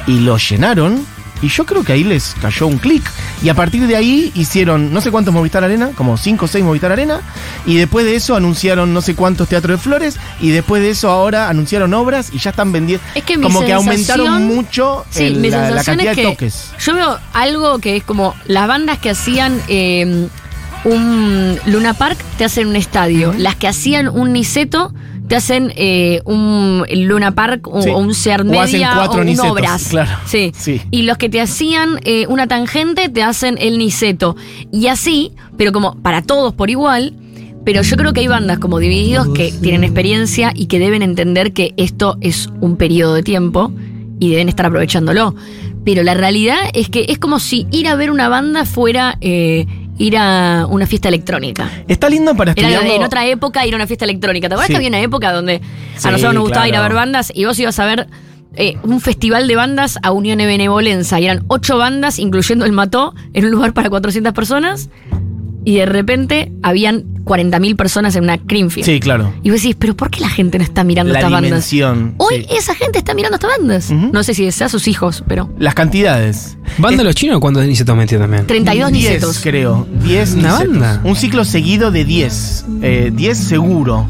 [0.07, 1.05] y lo llenaron.
[1.41, 3.03] Y yo creo que ahí les cayó un clic.
[3.43, 6.63] Y a partir de ahí hicieron no sé cuántos Movistar Arena, como 5 o 6
[6.63, 7.21] Movistar Arena.
[7.65, 10.17] Y después de eso anunciaron no sé cuántos Teatro de Flores.
[10.39, 13.03] Y después de eso ahora anunciaron obras y ya están vendiendo.
[13.15, 16.23] Es que mi como que aumentaron mucho Sí, el- mi la, la cantidad es de
[16.23, 16.71] que toques.
[16.79, 20.27] yo veo algo que es como las bandas que hacían eh,
[20.85, 24.93] un Luna Park te hacen un estadio, las que hacían un Niceto
[25.27, 27.89] te hacen eh, un Luna Park o Sí.
[27.89, 29.87] o un O hacen Media cuatro o un Nicetos, Obras.
[29.89, 30.11] claro.
[30.25, 30.51] Sí.
[30.55, 30.81] Sí.
[30.91, 34.35] Y los que te hacían eh, una tangente te hacen el Niceto.
[34.71, 37.13] Y así, pero como para todos por igual.
[37.63, 41.51] Pero yo creo que hay bandas como Divididos que tienen experiencia y que deben entender
[41.51, 43.71] que esto es un periodo de tiempo
[44.19, 45.33] y deben estar aprovechándolo.
[45.83, 49.65] Pero la realidad es que es como si ir a ver una banda fuera eh,
[49.97, 51.69] ir a una fiesta electrónica.
[51.87, 52.93] Está lindo para Era estudiarlo.
[52.95, 54.47] en otra época ir a una fiesta electrónica.
[54.49, 54.73] ¿Te acuerdas Sí.
[54.73, 55.61] que había una época donde
[55.97, 58.07] Sí, a nosotros nos gustaba ir a ver bandas y vos ibas a ver
[58.57, 62.71] eh, un festival de bandas a Unión de Benevolencia y eran ocho bandas, incluyendo el
[62.71, 64.89] Mató, en un lugar para 400 personas
[65.65, 68.85] y de repente habían 40.000 personas en una Creamfield.
[68.85, 69.33] Sí, claro.
[69.41, 71.49] Y vos decís, ¿pero por qué la gente no está mirando La estas bandas?
[71.49, 72.13] dimensión.
[72.17, 72.55] Hoy sí.
[72.55, 73.89] esa gente está mirando estas bandas.
[73.91, 76.57] No sé si sea sus hijos, pero Las cantidades.
[76.77, 78.45] ¿Banda de los chinos cuándo ni se metió también?
[78.45, 79.39] 32 10, nicetos.
[79.41, 79.87] creo.
[80.03, 80.79] 10 Una nicetos.
[80.79, 81.01] banda.
[81.03, 82.65] Un ciclo seguido de 10.
[82.83, 84.05] Eh, 10 seguro.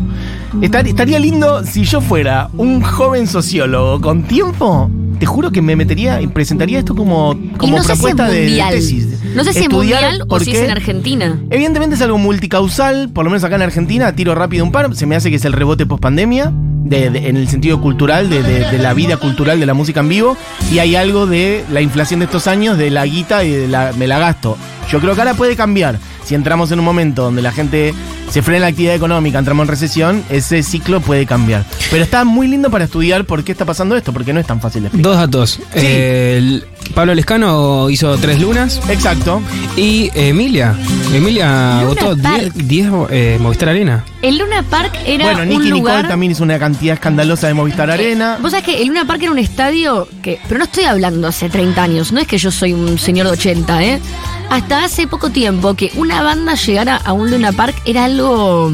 [0.61, 4.89] Estar- estaría lindo si yo fuera un joven sociólogo con tiempo.
[5.19, 8.27] Te juro que me metería y presentaría esto como, como no sé si es propuesta
[8.29, 9.07] de- de, tesis.
[9.35, 11.39] No sé si es mundial o si es en Argentina.
[11.49, 15.05] Evidentemente es algo multicausal, por lo menos acá en Argentina, tiro rápido un par, se
[15.05, 16.51] me hace que es el rebote post pandemia,
[16.91, 20.37] en el sentido cultural, de, de- de la vida cultural de la música en vivo,
[20.71, 23.91] y hay algo de la inflación de estos años, de la guita y de la
[23.97, 24.55] me la gasto.
[24.91, 25.97] Yo creo que ahora puede cambiar.
[26.25, 27.93] Si entramos en un momento donde la gente
[28.31, 31.63] se frena la actividad económica, entramos en recesión, ese ciclo puede cambiar.
[31.91, 34.59] Pero está muy lindo para estudiar por qué está pasando esto, porque no es tan
[34.59, 35.11] fácil de explicar.
[35.11, 35.59] Dos datos.
[35.75, 38.81] Eh, el- Pablo Lescano hizo Tres Lunas.
[38.89, 39.41] Exacto.
[39.75, 40.75] Y Emilia.
[41.13, 42.53] Emilia Luna votó Park.
[42.53, 44.03] 10 eh, Movistar Arena.
[44.21, 45.95] El Luna Park era Bueno, un Nicky lugar...
[45.95, 48.37] Nicole también hizo una cantidad escandalosa de Movistar Arena.
[48.41, 50.39] Vos sabés que el Luna Park era un estadio que.
[50.47, 53.33] Pero no estoy hablando hace 30 años, no es que yo soy un señor de
[53.33, 54.01] 80, ¿eh?
[54.49, 58.71] Hasta hace poco tiempo que una banda llegara a un Luna Park era algo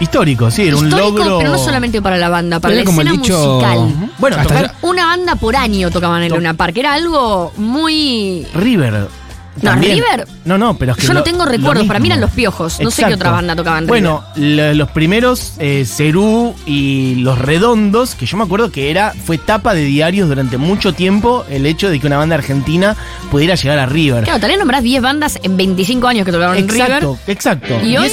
[0.00, 1.38] Histórico, sí, era un histórico, logro.
[1.38, 4.10] pero no solamente para la banda, para Era la escena dicho- musical.
[4.18, 8.46] Bueno, Hasta tocar Una banda por año tocaban en Luna Park, era algo muy.
[8.54, 9.08] River.
[9.62, 9.96] No, también.
[9.98, 10.26] River.
[10.44, 12.14] No, no, pero es que Yo no lo- tengo lo recuerdos, para mí mismo.
[12.14, 12.80] eran los piojos.
[12.80, 13.14] No sé qué Exacto.
[13.16, 18.36] otra banda tocaban en Bueno, lo- los primeros, eh, Cerú y Los Redondos, que yo
[18.36, 22.06] me acuerdo que era, fue tapa de diarios durante mucho tiempo el hecho de que
[22.06, 22.96] una banda argentina
[23.30, 24.24] pudiera llegar a River.
[24.24, 26.86] Claro, tal vez nombrás 10 bandas en 25 años que tocaron en River.
[26.90, 27.80] Exacto, exacto.
[27.84, 28.10] Y hoy-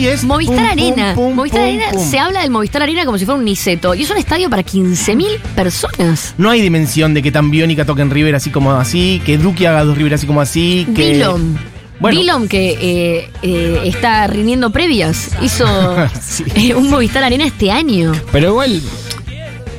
[0.00, 1.14] y es Movistar pum, Arena.
[1.14, 2.10] pum, Movistar pum, Arena pum.
[2.10, 3.94] se habla del Movistar Arena como si fuera un Niceto.
[3.94, 6.34] Y es un estadio para 15.000 personas.
[6.38, 9.66] No hay dimensión de que tan biónica toque en River así como así, que Duki
[9.66, 11.14] haga dos River así como así, que.
[11.14, 11.56] Dillom.
[11.98, 12.20] Bueno.
[12.20, 15.64] Dillom, que eh, eh, está rindiendo previas, hizo
[16.22, 16.44] Sí.
[16.54, 18.12] eh, un Movistar Arena este año.
[18.32, 18.82] Pero igual.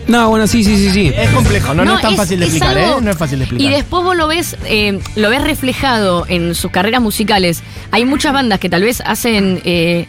[0.07, 1.11] No, bueno, sí, sí, sí, sí.
[1.15, 3.01] Es complejo, no, no, es tan fácil de explicar, algo- ¿eh?
[3.01, 3.71] No es fácil de explicar.
[3.71, 7.61] Y después vos lo ves, eh, lo ves reflejado en sus carreras musicales.
[7.91, 10.07] Hay muchas bandas que tal vez hacen eh,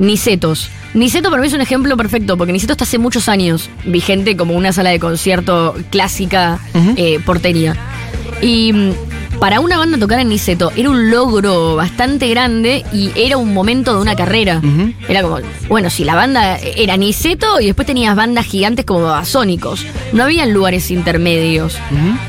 [0.00, 0.70] Nicetos.
[0.92, 4.54] Niceto para mí es un ejemplo perfecto, porque Niceto está hace muchos años vigente como
[4.54, 6.58] una sala de concierto clásica
[6.96, 7.76] eh, porteña.
[8.42, 8.90] Y mm,
[9.40, 13.94] para una banda tocar en Niceto era un logro bastante grande y era un momento
[13.94, 14.60] de una carrera.
[15.08, 19.84] Era como, bueno, si la banda era Niceto y después tenías bandas gigantes como Babasónicos.
[20.12, 21.78] No habían lugares intermedios.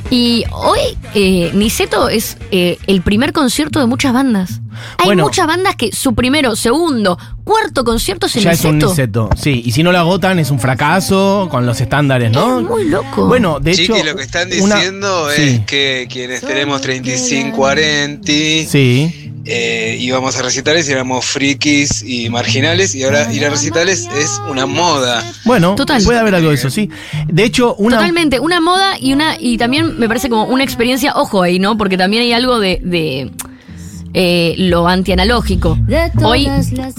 [0.09, 0.79] Y hoy
[1.15, 4.61] eh, Niceto es eh, el primer concierto de muchas bandas.
[4.97, 5.23] Hay Bueno.
[5.23, 9.29] muchas bandas que su primero, segundo, cuarto concierto es en Ya es un Niceto.
[9.35, 12.59] Sí, y si no lo agotan es un fracaso con los estándares, ¿no?
[12.59, 13.27] Es muy loco.
[13.27, 13.93] Bueno, de hecho.
[13.95, 15.41] Chiqui, lo que están una- diciendo Sí.
[15.41, 18.27] es que quienes tenemos 35, 40
[18.67, 19.25] Sí.
[19.45, 24.39] eh, íbamos a recitales y éramos frikis y marginales y ahora ir a recitales es
[24.49, 25.23] una moda.
[25.45, 26.03] Bueno, Total.
[26.03, 26.89] puede haber algo de eso, sí.
[27.27, 27.97] De hecho, una.
[27.97, 31.77] Totalmente, una moda y una y también me parece como una experiencia, ojo ahí, ¿no?
[31.77, 33.31] Porque también hay algo de, de,
[34.13, 35.77] eh, lo antianalógico.
[36.23, 36.49] Hoy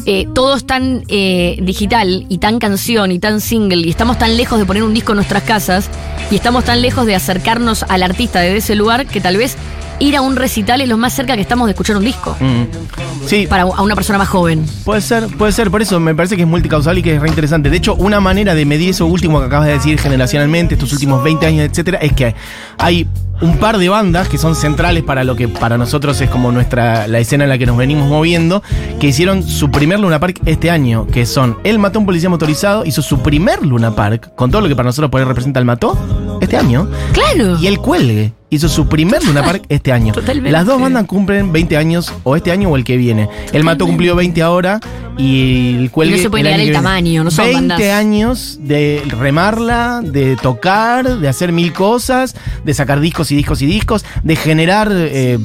[0.06, 4.36] eh, todo es tan eh, digital y tan canción y tan single y estamos tan
[4.36, 5.88] lejos de poner un disco en nuestras casas
[6.30, 9.56] y estamos tan lejos de acercarnos al artista desde ese lugar que tal vez
[9.98, 13.26] ir a un recital es lo más cerca que estamos de escuchar un disco Mm.
[13.26, 14.64] Sí, para a una persona más joven.
[14.84, 17.28] Puede ser, puede ser, por eso me parece que es multicausal y que es re
[17.28, 17.68] interesante.
[17.70, 21.22] De hecho, una manera de medir eso último que acabas de decir generacionalmente, estos últimos
[21.22, 22.34] 20 años, etcétera, es que
[22.78, 23.06] hay
[23.40, 27.06] un par de bandas que son centrales para lo que para nosotros es como nuestra
[27.06, 28.62] la escena en la que nos venimos moviendo,
[28.98, 32.28] que hicieron su primer Luna Park este año, que son El Mató a un policía
[32.28, 35.60] motorizado, hizo su primer Luna Park, con todo lo que para nosotros por ahí representa
[35.60, 35.96] el Mató,
[36.40, 36.88] este año.
[37.12, 37.58] Claro.
[37.60, 40.12] Y el Cuelgue hizo su primer Luna Park este año.
[40.12, 40.50] Totalmente.
[40.50, 43.28] Las dos bandas cumplen 20 años, o este año o el que viene.
[43.52, 44.80] El Mato cumplió 20 ahora
[45.16, 46.14] y el Cuelgue.
[46.14, 47.80] Y no se puede el negar tamaño, no son 20 bandas.
[47.92, 52.34] años de remarla, de tocar, de hacer mil cosas,
[52.64, 55.38] de sacar discos y discos y discos, de generar, eh,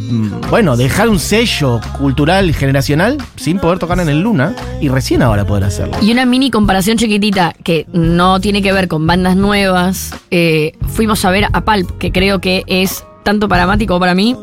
[0.50, 5.46] bueno, dejar un sello cultural generacional sin poder tocar en el Luna y recién ahora
[5.46, 5.98] poder hacerlo.
[6.02, 10.14] Y una mini comparación chiquitita que no tiene que ver con bandas nuevas.
[10.32, 12.95] eh, fuimos a ver a Pulp, que creo que es
[13.26, 14.34] tanto para Mati como para mí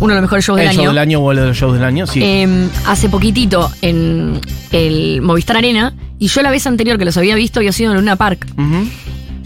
[0.00, 0.90] uno de los mejores shows El del show año.
[0.90, 2.20] del año o el de los shows del año, sí.
[2.22, 4.40] Eh, hace poquitito en
[4.72, 5.94] el Movistar Arena.
[6.18, 8.46] Y yo la vez anterior que los había visto había sido en Luna Park.
[8.58, 8.88] Ujú,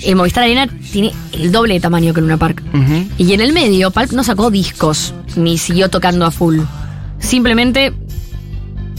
[0.03, 2.63] El Movistar Arena tiene el doble de tamaño que Luna Park.
[2.73, 3.07] ujú.
[3.19, 6.61] Y en el medio, Pulp no sacó discos, ni siguió tocando a full.
[7.19, 7.93] Simplemente,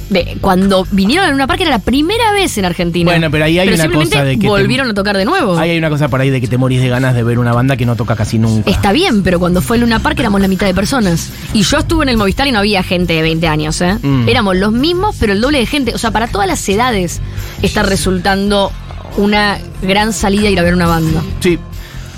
[0.10, 3.12] de, cuando vinieron a Luna Park era la primera vez en Argentina.
[3.12, 5.58] Bueno, pero ahí hay una simplemente cosa de que te- volvieron a tocar de nuevo.
[5.58, 7.54] Ahí hay una cosa por ahí de que te morís de ganas de ver una
[7.54, 8.70] banda que no toca casi nunca.
[8.70, 11.30] Está bien, pero cuando fue Luna Park éramos la mitad de personas.
[11.54, 13.98] Y yo estuve en el Movistar y no había gente de 20 años, ¿eh?
[14.02, 14.28] Mm.
[14.28, 15.94] Éramos los mismos, pero el doble de gente.
[15.94, 17.22] O sea, para todas las edades
[17.62, 18.72] está resultando
[19.18, 21.22] una gran salida ir a ver una banda.
[21.40, 21.58] Sí.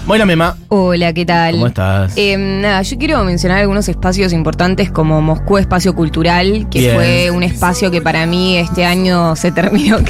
[0.06, 0.58] Buena mema.
[0.70, 1.54] Hola, ¿qué tal?
[1.54, 2.14] ¿Cómo estás?
[2.16, 6.96] Eh, nada, yo quiero mencionar algunos espacios importantes como Moscú Espacio Cultural, que Bien.
[6.96, 10.00] fue un espacio que para mí este año se terminó.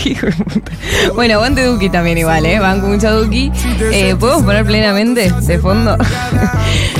[1.15, 2.59] Bueno, aguante Duki también igual, ¿eh?
[2.59, 3.51] Banco mucho Duki.
[3.91, 5.97] Eh, ¿Podemos poner plenamente de fondo?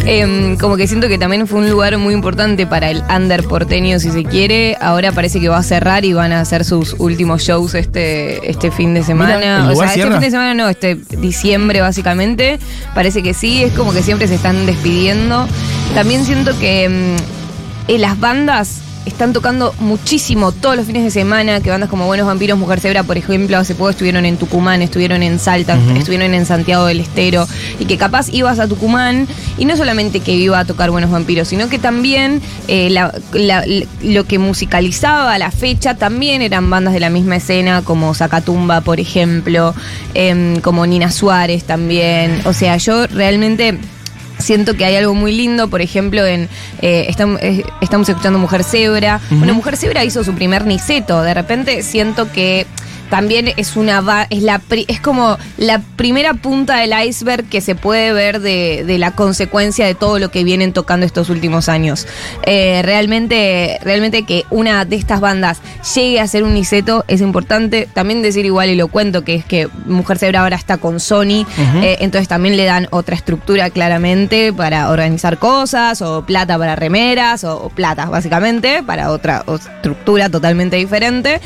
[0.06, 4.00] Em, como que siento que también fue un lugar muy importante para el under porteño,
[4.00, 4.76] si se quiere.
[4.82, 8.72] Ahora parece que va a cerrar y van a hacer sus últimos shows este, este
[8.72, 9.38] fin de semana.
[9.38, 10.10] Mira, ¿el o sea, cierra?
[10.10, 12.60] este fin de semana no, este diciembre básicamente.
[12.94, 15.48] Parece que sí, es como que siempre se están despidiendo.
[15.94, 21.60] También siento que mm, eh, las bandas están tocando muchísimo todos los fines de semana,
[21.62, 25.24] que bandas como Buenos Vampiros, Mujer Zebra, por ejemplo, hace poco estuvieron en Tucumán, estuvieron
[25.24, 27.48] en Salta, estuvieron en Santiago del Estero,
[27.80, 31.48] y que capaz ibas a Tucumán, y no solamente que iba a tocar Buenos Vampiros,
[31.48, 33.66] sino que también eh, la- la-
[34.04, 39.00] lo que musicalizaba la fecha también eran bandas de la misma escena, como Zacatumba, por
[39.00, 39.74] ejemplo,
[40.14, 42.42] em, como Nina Suárez también.
[42.46, 43.78] O sea, yo realmente
[44.42, 46.50] siento que hay algo muy lindo, por ejemplo, en
[46.82, 49.20] eh, estam- eh, estamos escuchando Mujer Zebra.
[49.30, 51.22] Bueno, Mujer Zebra hizo su primer niceto.
[51.22, 52.66] De repente siento que
[53.12, 58.14] también es una es la es como la primera punta del iceberg que se puede
[58.14, 62.08] ver de, de la consecuencia de todo lo que vienen tocando estos últimos años.
[62.44, 65.60] Eh, realmente, realmente que una de estas bandas
[65.94, 67.88] llegue a ser un niceto es importante.
[67.94, 71.46] También decir igual y lo cuento que es que Mujer Zebra ahora está con Sony,
[71.84, 77.44] eh, entonces también le dan otra estructura claramente para organizar cosas o plata para remeras
[77.44, 81.42] o, o plata básicamente para otra o- estructura totalmente diferente.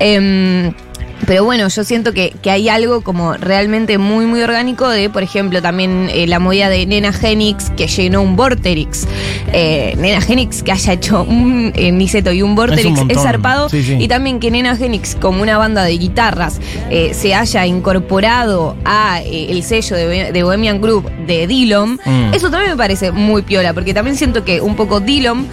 [0.00, 0.72] Em,
[1.26, 5.22] pero bueno, yo siento que, que hay algo como realmente muy, muy orgánico de, por
[5.22, 9.06] ejemplo, también eh, la movida de Nena Genix que llenó un Vorterix.
[9.52, 13.68] Eh, Nena Genix que haya hecho un eh, Niceto y un Vorterix es, zarpado.
[13.68, 13.96] Sí, sí.
[13.98, 19.20] Y también que Nena Genix, como una banda de guitarras, eh, se haya incorporado a
[19.22, 21.98] el sello de, de Bohemian Group de Dillom.
[22.04, 22.34] Mm.
[22.34, 25.46] Eso también me parece muy piola, porque también siento que un poco Dillom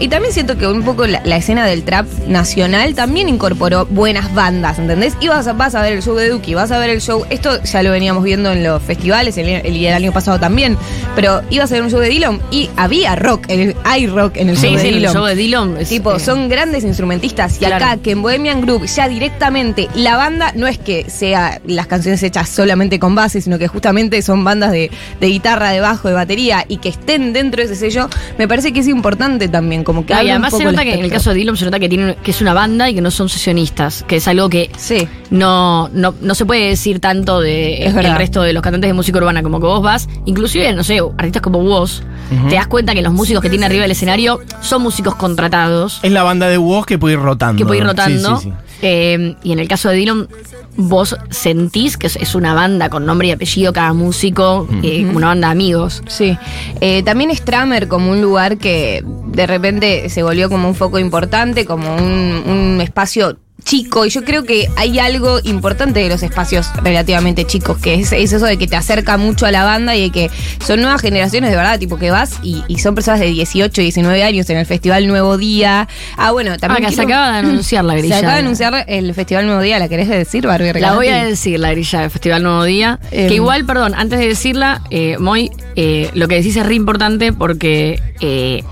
[0.00, 4.34] y también siento que un poco la, la escena del trap nacional también incorporó buenas
[4.34, 5.14] bandas, ¿entendés?
[5.20, 7.24] Y vas a, vas a ver el show de Duki, vas a ver el show,
[7.30, 10.76] esto ya lo veníamos viendo en los festivales, el, el, el año pasado también,
[11.14, 14.48] pero ibas a ver un show de Dillom y había rock, el- hay rock en
[14.48, 15.12] el show Sí, de sí, el Dillom.
[15.14, 17.56] show de Dillom es, Tipo, eh, son grandes instrumentistas.
[17.56, 17.76] Y Claro.
[17.76, 22.22] acá, que en Bohemian Group ya directamente la banda no es que sea las canciones
[22.22, 26.14] hechas solamente con base, sino que justamente son bandas de, de guitarra, de bajo, de
[26.14, 29.84] batería y que estén dentro de ese sello, me parece que es importante también.
[29.84, 31.64] Como que y abre un además se nota que en el caso de Dillom se
[31.66, 34.48] nota que tiene que es una banda y que no son sesionistas, que es algo
[34.48, 35.08] que Sí.
[35.30, 38.94] no, no, no se puede decir tanto de Es el resto de los cantantes de
[38.94, 42.02] música urbana, como que vos vas, inclusive, no sé, artistas como vos,
[42.48, 46.12] te das cuenta que los músicos que tienen arriba del escenario son músicos contratados, Es
[46.12, 47.58] la banda de Woz que puede ir rotando.
[47.58, 48.36] que pueden ir rotando.
[48.38, 48.78] Sí, sí, sí.
[48.82, 50.28] Eh, y en el caso de Dillon,
[50.76, 55.16] vos sentís que es, es una banda con nombre y apellido cada músico, eh, como
[55.18, 56.02] una banda de amigos.
[56.06, 56.38] Sí.
[56.80, 61.64] Eh, también Stramer como un lugar que de repente se volvió como un foco importante,
[61.64, 63.36] como un, un espacio
[63.68, 64.06] chico.
[64.06, 68.32] Y yo creo que hay algo importante de los espacios relativamente chicos, que es, es
[68.32, 70.30] eso de que te acerca mucho a la banda y de que
[70.66, 74.22] son nuevas generaciones de verdad, tipo que vas y, y son personas de 18, 19
[74.22, 75.86] años en el Festival Nuevo Día.
[76.16, 76.86] Ah, bueno, también.
[76.86, 78.18] Ah, que se acaba de anunciar la Se grilla.
[78.18, 80.72] acaba de anunciar el Festival Nuevo Día, ¿la querés decir, Barbie?
[80.80, 82.98] La voy a decir, la grilla del Festival Nuevo Día.
[83.10, 83.28] Em.
[83.28, 87.34] que igual, perdón, antes de decirla, eh, Moy, eh, lo que decís es re importante
[87.34, 88.62] porque eh,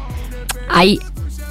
[0.71, 1.01] hay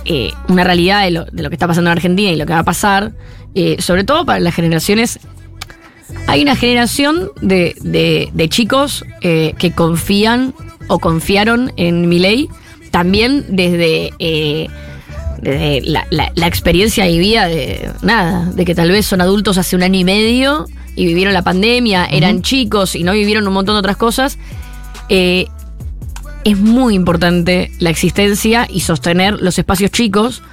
[0.07, 2.53] eh, una realidad de lo, de lo que está pasando en Argentina y lo que
[2.53, 3.11] va a pasar,
[3.55, 5.19] eh, sobre todo para las generaciones.
[6.27, 10.53] Hay una generación de, de- de chicos eh, que confían
[10.87, 12.47] o confiaron en Milei,
[12.91, 14.67] también desde, eh,
[15.41, 19.75] desde la, la- la experiencia vivida de nada, de que tal vez son adultos hace
[19.75, 23.75] un año y medio y vivieron la pandemia, eran chicos y no vivieron un montón
[23.75, 24.37] de otras cosas.
[25.09, 25.47] Eh,
[26.43, 30.43] es muy importante la existencia y sostener los espacios chicos,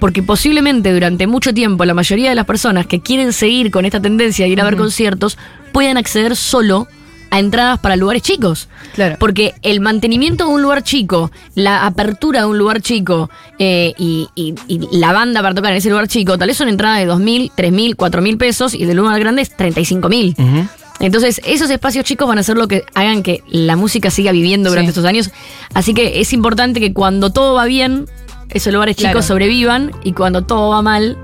[0.00, 4.00] porque posiblemente durante mucho tiempo la mayoría de las personas que quieren seguir con esta
[4.00, 5.38] tendencia de ir a ver conciertos
[5.72, 6.88] puedan acceder solo
[7.32, 8.68] a entradas para lugares chicos.
[8.94, 9.14] Claro.
[9.20, 14.26] Porque el mantenimiento de un lugar chico, la apertura de un lugar chico eh, y,
[14.34, 17.06] y- y la banda para tocar en ese lugar chico, tal vez son entradas de
[17.06, 20.34] 2.000, 3.000, 4.000 pesos y del lugar grande es 35.000.
[20.38, 20.68] Ujú.
[20.98, 24.68] Entonces, esos espacios chicos van a ser lo que hagan que la música siga viviendo
[24.68, 24.98] durante Sí.
[24.98, 25.30] estos años.
[25.72, 28.06] Así que es importante que cuando todo va bien,
[28.52, 29.12] esos lugares Claro.
[29.12, 31.16] chicos sobrevivan y cuando todo va mal,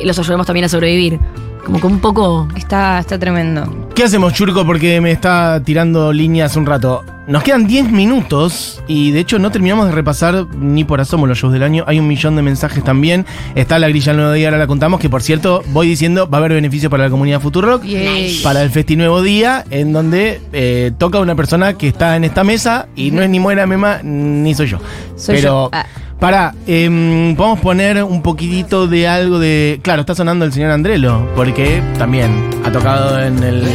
[0.00, 1.18] los ayudemos también a sobrevivir.
[1.64, 2.48] Como que un poco.
[2.56, 3.88] Está, está tremendo.
[3.94, 4.64] ¿Qué hacemos, Churco?
[4.64, 7.04] Porque me está tirando líneas un rato.
[7.26, 11.38] Nos quedan 10 minutos y de hecho no terminamos de repasar ni por asomo los
[11.38, 11.84] shows del año.
[11.86, 13.26] Hay un millón de mensajes también.
[13.54, 16.38] Está la grilla del nuevo día, ahora la contamos, que por cierto, voy diciendo, va
[16.38, 17.84] a haber beneficio para la comunidad Futurock.
[17.84, 18.40] Yay.
[18.42, 22.42] Para el Festi Nuevo Día, en donde eh, toca una persona que está en esta
[22.42, 24.78] mesa y no es ni Muera Mema ni soy yo.
[25.14, 25.70] Soy Pero, yo.
[25.72, 25.84] Ah.
[26.20, 29.80] Para, em, podemos poner un poquitito de algo de.
[29.82, 32.30] Claro, está sonando el señor Andrelo, porque también
[32.64, 33.66] ha tocado en el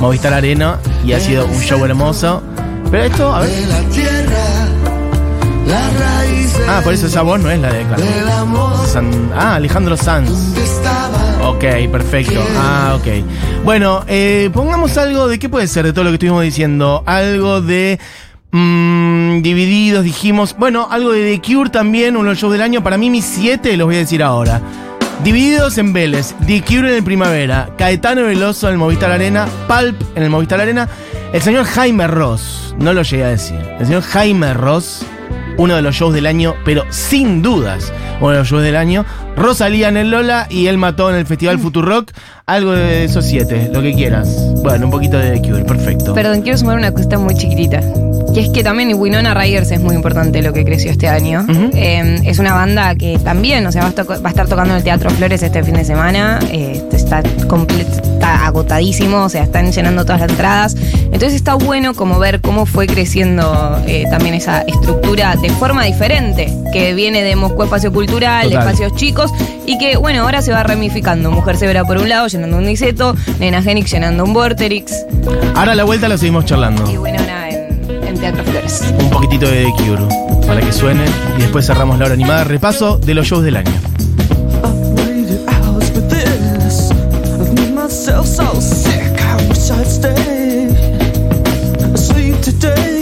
[0.00, 2.42] Movistar Arena y ha sido un show hermoso.
[2.90, 3.50] Pero esto, a ver.
[6.68, 7.84] Ah, por eso esa voz no es la de.
[7.84, 8.86] Claro.
[8.86, 10.30] San- ah, Alejandro Sanz.
[11.42, 12.40] Ok, perfecto.
[12.56, 13.24] Ah, ok.
[13.64, 17.02] Bueno, eh, pongamos algo de qué puede ser de todo lo que estuvimos diciendo.
[17.06, 17.98] Algo de
[18.52, 20.56] Mm, divididos, dijimos.
[20.58, 22.82] Bueno, algo de The Cure también, uno de los shows del año.
[22.82, 24.60] Para mí, mis siete los voy a decir ahora.
[25.24, 29.96] Divididos en Vélez, The Cure en el Primavera, Caetano Veloso en el Movistar Arena, Pulp
[30.14, 30.88] en el Movistar Arena,
[31.32, 35.06] el señor Jaime Ross, no lo llegué a decir, el señor Jaime Ross,
[35.56, 39.06] uno de los shows del año, pero sin dudas, uno de los shows del año,
[39.36, 42.12] Rosalía en el Lola y él mató en el Festival Futurock,
[42.44, 44.28] algo de esos siete, lo que quieras.
[44.62, 46.14] Bueno, un poquito de The Cure, perfecto.
[46.14, 47.80] Perdón, quiero sumar una cuestión muy chiquitita.
[48.36, 51.46] Que es que también Winona Riders es muy importante lo que creció este año.
[51.72, 54.72] Eh, es una banda que también, o sea, va a, toco- va a estar tocando
[54.74, 56.38] en el Teatro Flores este fin de semana.
[56.52, 60.76] Eh, está, está agotadísimo, o sea, están llenando todas las entradas.
[61.04, 66.52] Entonces está bueno como ver cómo fue creciendo eh, también esa estructura de forma diferente,
[66.74, 69.32] que viene de Moscú Espacio Cultural, de espacios chicos,
[69.64, 71.30] y que, bueno, ahora se va ramificando.
[71.30, 74.92] Mujer Severa por un lado, llenando un Niceto, Nena Genix llenando un Vorterix,
[75.54, 76.84] Ahora a la vuelta lo seguimos charlando.
[76.92, 76.98] y
[78.16, 78.82] en Teatro Flores.
[78.98, 80.02] Un poquitito de The Cure,
[80.46, 81.04] para que suene,
[81.36, 82.44] y después cerramos la hora animada.
[82.44, 83.70] Repaso de los shows del año.
[84.96, 86.90] waited hours for this.
[86.90, 89.20] I've made myself so sick.
[89.20, 90.68] I wish I'd stay
[91.94, 92.95] asleep today.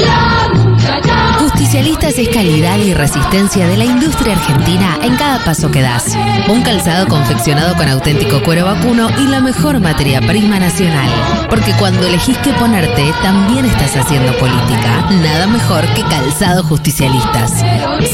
[0.00, 1.40] Fantasmas.
[1.40, 6.16] Justicialista Especialistas es calidad y resistencia de la industria argentina en cada paso que das.
[6.48, 11.10] Un calzado confeccionado con auténtico cuero vacuno y la mejor materia prima nacional.
[11.50, 15.08] Porque cuando elegís qué ponerte, también estás haciendo política.
[15.22, 17.64] Nada mejor que calzado justicialistas.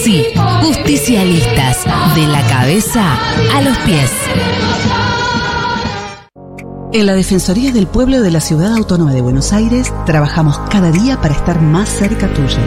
[0.03, 0.25] Sí,
[0.63, 1.85] justicialistas.
[2.15, 3.19] De la cabeza
[3.55, 4.11] a los pies.
[6.93, 11.21] En la Defensoría del Pueblo de la Ciudad Autónoma de Buenos Aires trabajamos cada día
[11.21, 12.59] para estar más cerca tuyo.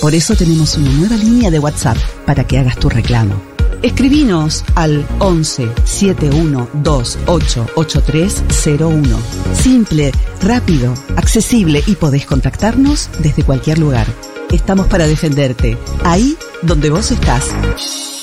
[0.00, 1.96] Por eso tenemos una nueva línea de WhatsApp
[2.26, 3.40] para que hagas tu reclamo.
[3.80, 9.18] Escribinos al 11 71 28 8301.
[9.54, 10.10] Simple,
[10.42, 14.08] rápido, accesible y podés contactarnos desde cualquier lugar.
[14.50, 18.13] Estamos para defenderte, ahí donde vos estás.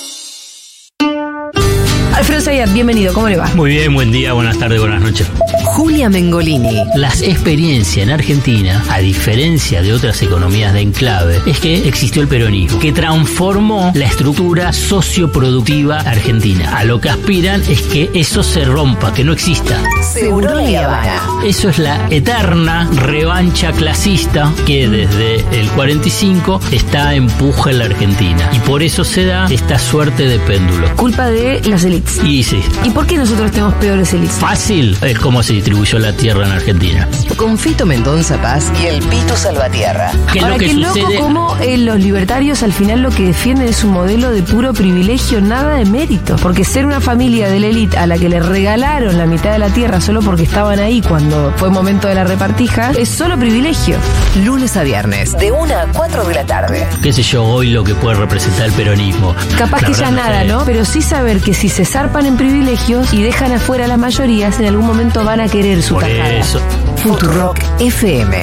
[2.70, 3.48] Bienvenido, ¿cómo le va?
[3.56, 5.28] Muy bien, buen día, buenas tardes, buenas noches.
[5.66, 6.84] Julia Mengolini.
[6.96, 12.28] Las experiencias en Argentina, a diferencia de otras economías de enclave, es que existió el
[12.28, 16.78] peronismo, que transformó la estructura socioproductiva argentina.
[16.78, 19.82] A lo que aspiran es que eso se rompa, que no exista.
[20.04, 21.22] Seguro Habana.
[21.44, 28.52] Eso es la eterna revancha clasista que desde el 45 está empuja en la Argentina.
[28.54, 30.96] Y por eso se da esta suerte de péndulo.
[30.96, 32.22] Culpa de las élites.
[32.24, 34.36] Y sí, ¿Y por qué nosotros tenemos peores élites?
[34.36, 37.08] fácil es como se distribuyó la tierra en Argentina.
[37.38, 40.12] Con Fito Mendonza Paz y el Pitu Salvatierra.
[40.32, 43.28] ¿Qué es Ahora, lo que qué loco cómo eh, los libertarios al final lo que
[43.28, 46.36] defienden es un modelo de puro privilegio, nada de mérito.
[46.38, 49.60] Porque ser una familia de la élite a la que le regalaron la mitad de
[49.60, 53.98] la tierra solo porque estaban ahí cuando fue momento de la repartija, es solo privilegio.
[54.44, 56.88] Lunes a viernes, de 1 a 4 de la tarde.
[57.02, 59.36] qué sé yo, hoy lo que puede representar el peronismo.
[59.58, 60.48] Capaz La que ya nada, sé.
[60.48, 60.64] ¿no?
[60.66, 64.60] Pero sí saber que si se zarpan en privilegios y dejan afuera a las mayorías,
[64.60, 66.30] en algún momento van a querer su Por tajada.
[66.34, 66.60] eso.
[66.98, 68.38] Futurock FM.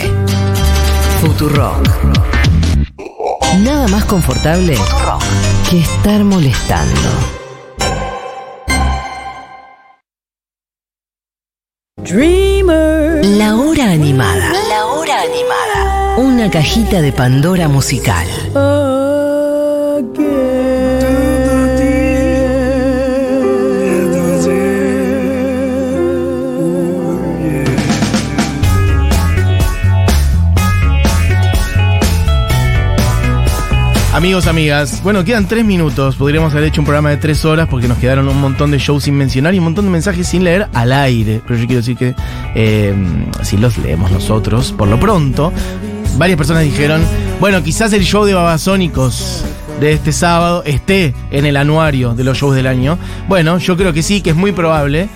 [1.21, 1.89] Futurock.
[3.61, 4.77] Nada más confortable
[5.71, 7.01] que estar molestando.
[13.39, 14.51] La hora animada.
[14.69, 16.17] La hora animada.
[16.17, 18.27] Una cajita de Pandora musical.
[34.19, 36.17] Amigos, amigas, bueno, quedan tres minutos.
[36.17, 39.05] Podríamos haber hecho un programa de tres horas porque nos quedaron un montón de shows
[39.05, 41.41] sin mencionar y un montón de mensajes sin leer al aire.
[41.47, 42.17] Pero yo quiero decir que
[42.57, 42.93] eh,
[43.45, 45.53] si los leemos nosotros, por lo pronto,
[46.17, 47.01] varias personas dijeron,
[47.39, 49.45] bueno, quizás el show de Babasónicos
[49.79, 52.99] de este sábado esté en el anuario de los shows del año.
[53.29, 55.09] Bueno, yo creo que sí, que es muy probable.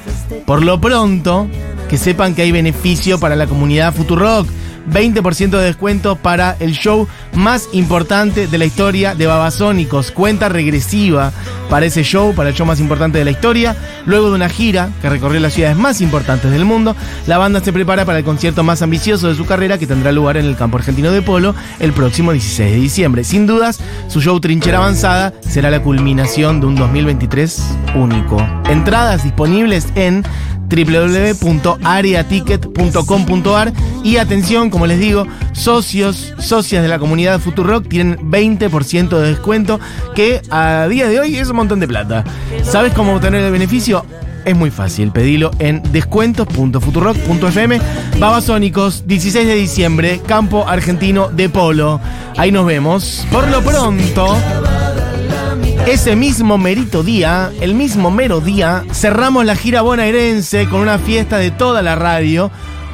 [0.47, 1.49] Por lo pronto,
[1.91, 4.47] que sepan que hay beneficio para la comunidad Futurock.
[4.91, 10.11] 20% de descuento para el show más importante de la historia de Babasónicos.
[10.11, 11.33] Cuenta regresiva
[11.71, 13.77] para ese show, para el show más importante de la historia.
[14.05, 16.95] Luego de una gira que recorrió las ciudades más importantes del mundo,
[17.27, 20.37] la banda se prepara para el concierto más ambicioso de su carrera que tendrá lugar
[20.37, 23.25] en el campo argentino de polo el próximo 16 de diciembre.
[23.25, 27.63] Sin dudas, su show Trinchera Avanzada será la culminación de un 2023
[27.95, 28.45] único.
[28.69, 30.25] Entradas disponibles en
[30.73, 39.29] www.areaticket.com.ar y atención, como les digo, socios, socias de la comunidad Futurock tienen 20% de
[39.29, 39.79] descuento
[40.15, 42.25] que a día de hoy es un montón de plata.
[42.63, 44.07] ¿Sabes cómo obtener el beneficio?
[44.45, 47.81] Es muy fácil, pedilo en descuentos.futurock.fm.
[48.19, 52.01] Babasónicos, 16 de diciembre, Campo Argentino de Polo.
[52.37, 53.25] Ahí nos vemos.
[53.31, 54.37] Por lo pronto,
[55.87, 61.39] ese mismo merito día, el mismo mero día, cerramos la gira bonaerense con una fiesta
[61.39, 62.51] de toda la radio.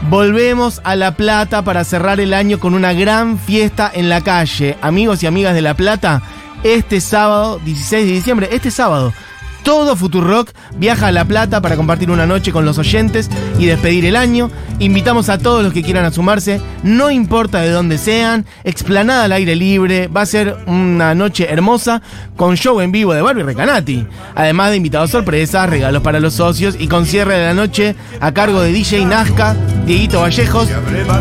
[0.08, 4.76] Volvemos a La Plata para cerrar el año con una gran fiesta en la calle.
[4.80, 6.22] Amigos y amigas de La Plata,
[6.62, 9.12] este sábado, 16 de diciembre, este sábado,
[9.68, 14.06] todo Futurock viaja a La Plata para compartir una noche con los oyentes y despedir
[14.06, 14.50] el año.
[14.78, 19.32] Invitamos a todos los que quieran a sumarse, no importa de dónde sean, explanada al
[19.32, 22.00] aire libre, va a ser una noche hermosa
[22.34, 24.06] con show en vivo de Barbie Recanati.
[24.34, 28.32] Además de invitados sorpresas, regalos para los socios y con cierre de la noche a
[28.32, 29.54] cargo de DJ Nazca,
[29.84, 30.70] Dieguito Vallejos.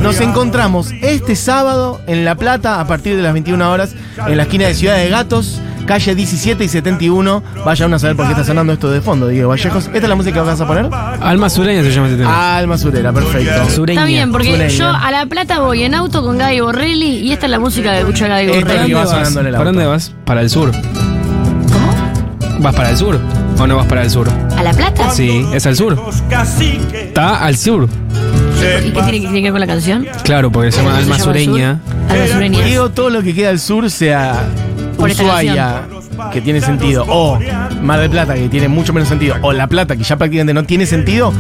[0.02, 3.94] Nos encontramos este sábado en La Plata a partir de las 21 horas
[4.26, 7.44] en la esquina de Ciudad de Gatos calle 17 y 71.
[7.66, 9.86] Vaya uno a saber por qué está sonando esto de fondo, Diego Vallejos.
[9.88, 10.88] ¿Esta es la música que vas a poner?
[11.22, 12.58] Alma Sureña se llama este tema.
[12.58, 13.70] Alma Surera, perfecto.
[13.70, 14.02] Sureña.
[14.02, 14.68] Está bien, porque Sureña.
[14.68, 17.92] yo a La Plata voy en auto con Gaby Borrelli y esta es la música
[17.94, 18.88] que escucha Gaby Esta Borrelli.
[18.90, 19.58] que va ¿Para dónde sonando en el vas?
[19.58, 19.74] ¿Para auto.
[19.80, 20.14] dónde vas?
[20.26, 20.72] Para el sur.
[21.74, 22.60] ¿Cómo?
[22.60, 23.20] ¿Vas para el sur?
[23.60, 24.28] ¿O no vas para el sur?
[24.56, 25.10] ¿A La Plata?
[25.10, 25.98] Sí, es al sur.
[26.94, 27.88] Está al sur.
[28.60, 30.08] ¿Y qué tiene que tiene que ver con la canción?
[30.24, 31.80] Claro, porque se llama ¿Se Alma Sureña.
[32.10, 32.62] Alba Sureña.
[32.66, 34.44] Digo todo lo que queda al sur sea
[34.98, 35.84] 不帅呀。
[36.32, 37.40] Que tiene sentido, o
[37.82, 40.64] Mar del Plata, que tiene mucho menos sentido, o La Plata, que ya prácticamente no
[40.64, 41.32] tiene sentido,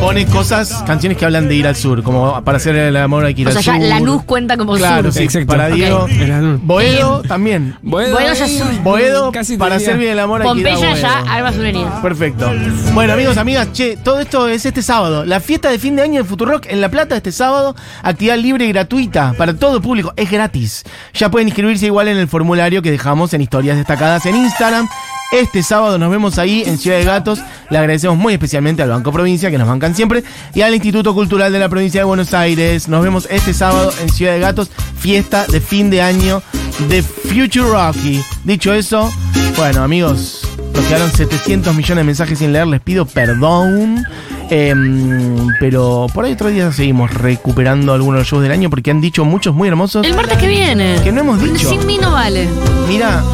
[0.00, 3.34] pone cosas, canciones que hablan de ir al sur, como para hacer el amor hay
[3.34, 3.82] que ir O sea, al ya sur.
[3.88, 5.30] Lanús cuenta como Claro, sur.
[5.30, 5.74] sí, para Ok.
[5.74, 6.06] Diego.
[6.26, 6.60] Lanús.
[6.62, 7.76] Boedo también.
[7.82, 8.66] Boedo, Boedo ya es sur.
[8.82, 9.88] Boedo, Casi te para diría.
[9.88, 11.18] hacer bien el amor hay que ir a Pompeya ya.
[11.32, 12.02] Alba Sureña.
[12.02, 12.52] Perfecto.
[12.94, 15.24] Bueno, amigos, amigas, che, todo esto es este sábado.
[15.24, 17.74] La fiesta de fin de año de Futurock en La Plata este sábado.
[18.02, 20.12] Actividad libre y gratuita para todo público.
[20.16, 20.84] Es gratis.
[21.14, 24.88] Ya pueden inscribirse igual en el formulario que dejamos en historias destacadas en Instagram.
[25.32, 27.40] Este sábado nos vemos ahí en Ciudad de Gatos.
[27.68, 30.22] Le agradecemos muy especialmente al Banco Provincia, que nos bancan siempre,
[30.54, 32.88] y al Instituto Cultural de la Provincia de Buenos Aires.
[32.88, 36.42] Nos vemos este sábado en Ciudad de Gatos, fiesta de fin de año
[36.88, 38.22] de Future Rocky.
[38.44, 39.12] Dicho eso,
[39.56, 44.04] bueno, amigos, nos quedaron 700 millones de mensajes sin leer, les pido perdón.
[44.48, 48.92] Em, pero por ahí otro día seguimos recuperando algunos de los shows del año porque
[48.92, 51.00] han dicho muchos muy hermosos El martes que viene.
[51.02, 51.68] que no hemos dicho.
[51.68, 52.48] Sin mí no vale.
[52.86, 53.24] Mira,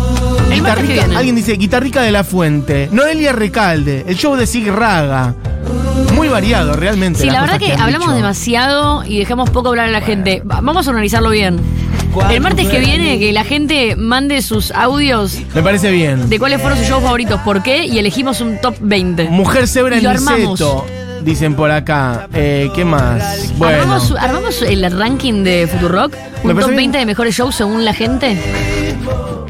[0.55, 5.35] Guitarrica- alguien dice Guitarrica de la Fuente, Noelia Recalde, el show de Sig Raga.
[6.15, 7.21] Muy variado, realmente.
[7.21, 8.17] Sí, la verdad que, hablamos dicho.
[8.17, 10.43] demasiado y dejamos poco hablar a la gente.
[10.49, 11.61] Va- Vamos a organizarlo bien.
[12.31, 16.29] El martes que viene, que la gente mande sus audios Me parece bien.
[16.29, 19.31] de cuáles fueron sus shows favoritos, por qué, y elegimos un top 20.
[19.31, 20.13] Mujer Zebra Y en.
[20.13, 20.85] Niceto,
[21.25, 22.29] dicen por acá.
[22.35, 23.53] Eh, ¿Qué más?
[23.57, 23.81] Bueno.
[23.83, 26.15] ¿Armamos, armamos el ranking de Futurock?
[26.45, 26.77] ¿Un top bien.
[26.77, 28.37] 20 de mejores shows según la gente?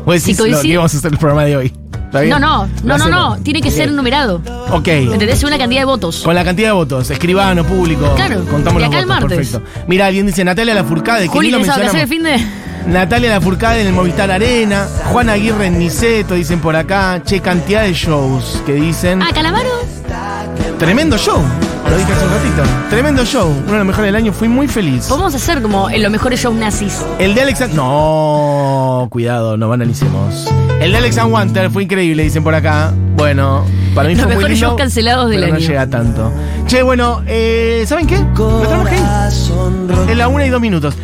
[0.06, 1.72] Decís si lo coincide- que íbamos a hacer el programa de hoy.
[2.06, 2.30] ¿Está bien?
[2.30, 3.42] No, no, Lo no, no, no.
[3.42, 4.42] Tiene que ser numerado.
[4.70, 4.88] Ok.
[4.88, 5.42] ¿Entendés?
[5.42, 6.20] La cantidad de votos.
[6.22, 8.12] Con la cantidad de votos, escribano, público.
[8.16, 9.50] Claro, Contamos de los acá al votos, martes.
[9.50, 9.84] perfecto.
[9.88, 12.38] Mira, alguien dice Natalia Lafourcade, que ni lo ¿tenés algo que hacer mencionamos.
[12.44, 12.52] fin
[12.84, 12.92] de...?
[12.92, 17.22] Natalia Lafourcade en el Movistar Arena, Juan Aguirre en Niceto, dicen por acá.
[17.24, 19.22] Che, cantidad de shows que dicen.
[19.22, 19.70] Ah, Calamaro.
[20.78, 21.40] Tremendo show.
[21.92, 22.62] Lo dije hace un ratito.
[22.88, 23.48] Tremendo show.
[23.50, 24.32] Uno de los mejores del año.
[24.32, 25.08] Fui muy feliz.
[25.08, 27.04] Podemos hacer como en los mejores shows nazis.
[27.18, 27.76] El de Alexander.
[27.76, 30.50] No, cuidado, no banalicemos.
[30.80, 32.94] El de Alexander Wanter fue increíble, dicen por acá.
[33.14, 35.60] Bueno, para mí Los fue muy mejores lindo, shows cancelados del pero año.
[35.62, 36.32] No llega tanto.
[36.66, 38.18] Che, bueno, eh, ¿saben qué?
[38.18, 40.10] Nos tenemos que ir.
[40.12, 40.94] Es la una y dos minutos.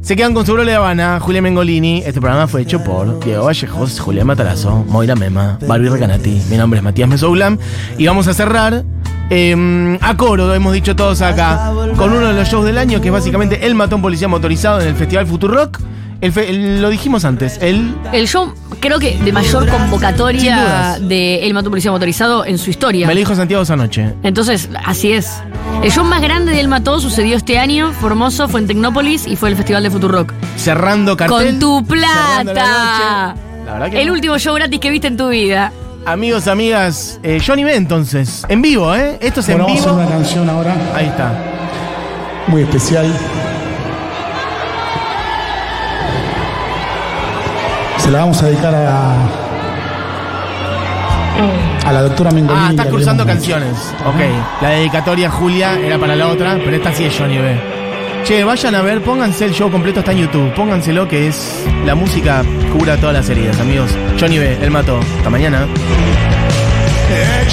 [0.00, 1.98] Se quedan con Seguro de Habana, Julia Mengolini.
[2.04, 6.42] Este programa fue hecho por Diego Vallejos, Julián Matarazo, Moira Mema, Barbie Recanati.
[6.50, 7.56] Mi nombre es Matías Mesoulam.
[7.98, 8.84] Y vamos a cerrar
[9.30, 13.08] eh, a coro, hemos dicho todos acá, con uno de los shows del año, que
[13.08, 15.80] es básicamente El Matón Policía Motorizado en el Festival Futurock.
[16.20, 21.44] El fe- el- lo dijimos antes, el El show, creo que de mayor convocatoria de
[21.46, 23.06] El Mató Policía Motorizado en su historia.
[23.06, 24.14] me lo dijo Santiago esa noche.
[24.22, 25.42] Entonces, así es.
[25.82, 29.36] El show más grande de El Mató sucedió este año, Formoso, fue en Tecnópolis y
[29.36, 30.32] fue el Festival de Futurock.
[30.56, 31.36] Cerrando cartel.
[31.36, 32.44] Con tu la plata.
[33.34, 33.40] noche.
[33.66, 34.12] La verdad que El no.
[34.14, 35.72] último show gratis que viste en tu vida.
[36.06, 39.16] Amigos, amigas, eh, Johnny B entonces, en vivo, ¿eh?
[39.22, 40.00] Esto es Bueno, en vamos a vivo.
[40.02, 41.32] hacer una canción ahora Ahí está.
[42.48, 43.06] muy especial.
[47.98, 49.14] Se la vamos a dedicar a,
[51.86, 52.66] a la doctora Mengolini.
[52.66, 53.94] Ah, estás cruzando canciones.
[54.04, 54.20] Ok.
[54.60, 57.73] La dedicatoria Julia era para la otra, pero esta sí es Johnny B.
[58.24, 60.50] Che, vayan a ver, pónganse el show completo, está en YouTube.
[60.54, 63.90] Pónganselo que es la música cura todas las heridas, amigos.
[64.18, 64.98] Johnny B, él mató.
[65.18, 65.66] Hasta mañana.
[67.10, 67.46] Eh,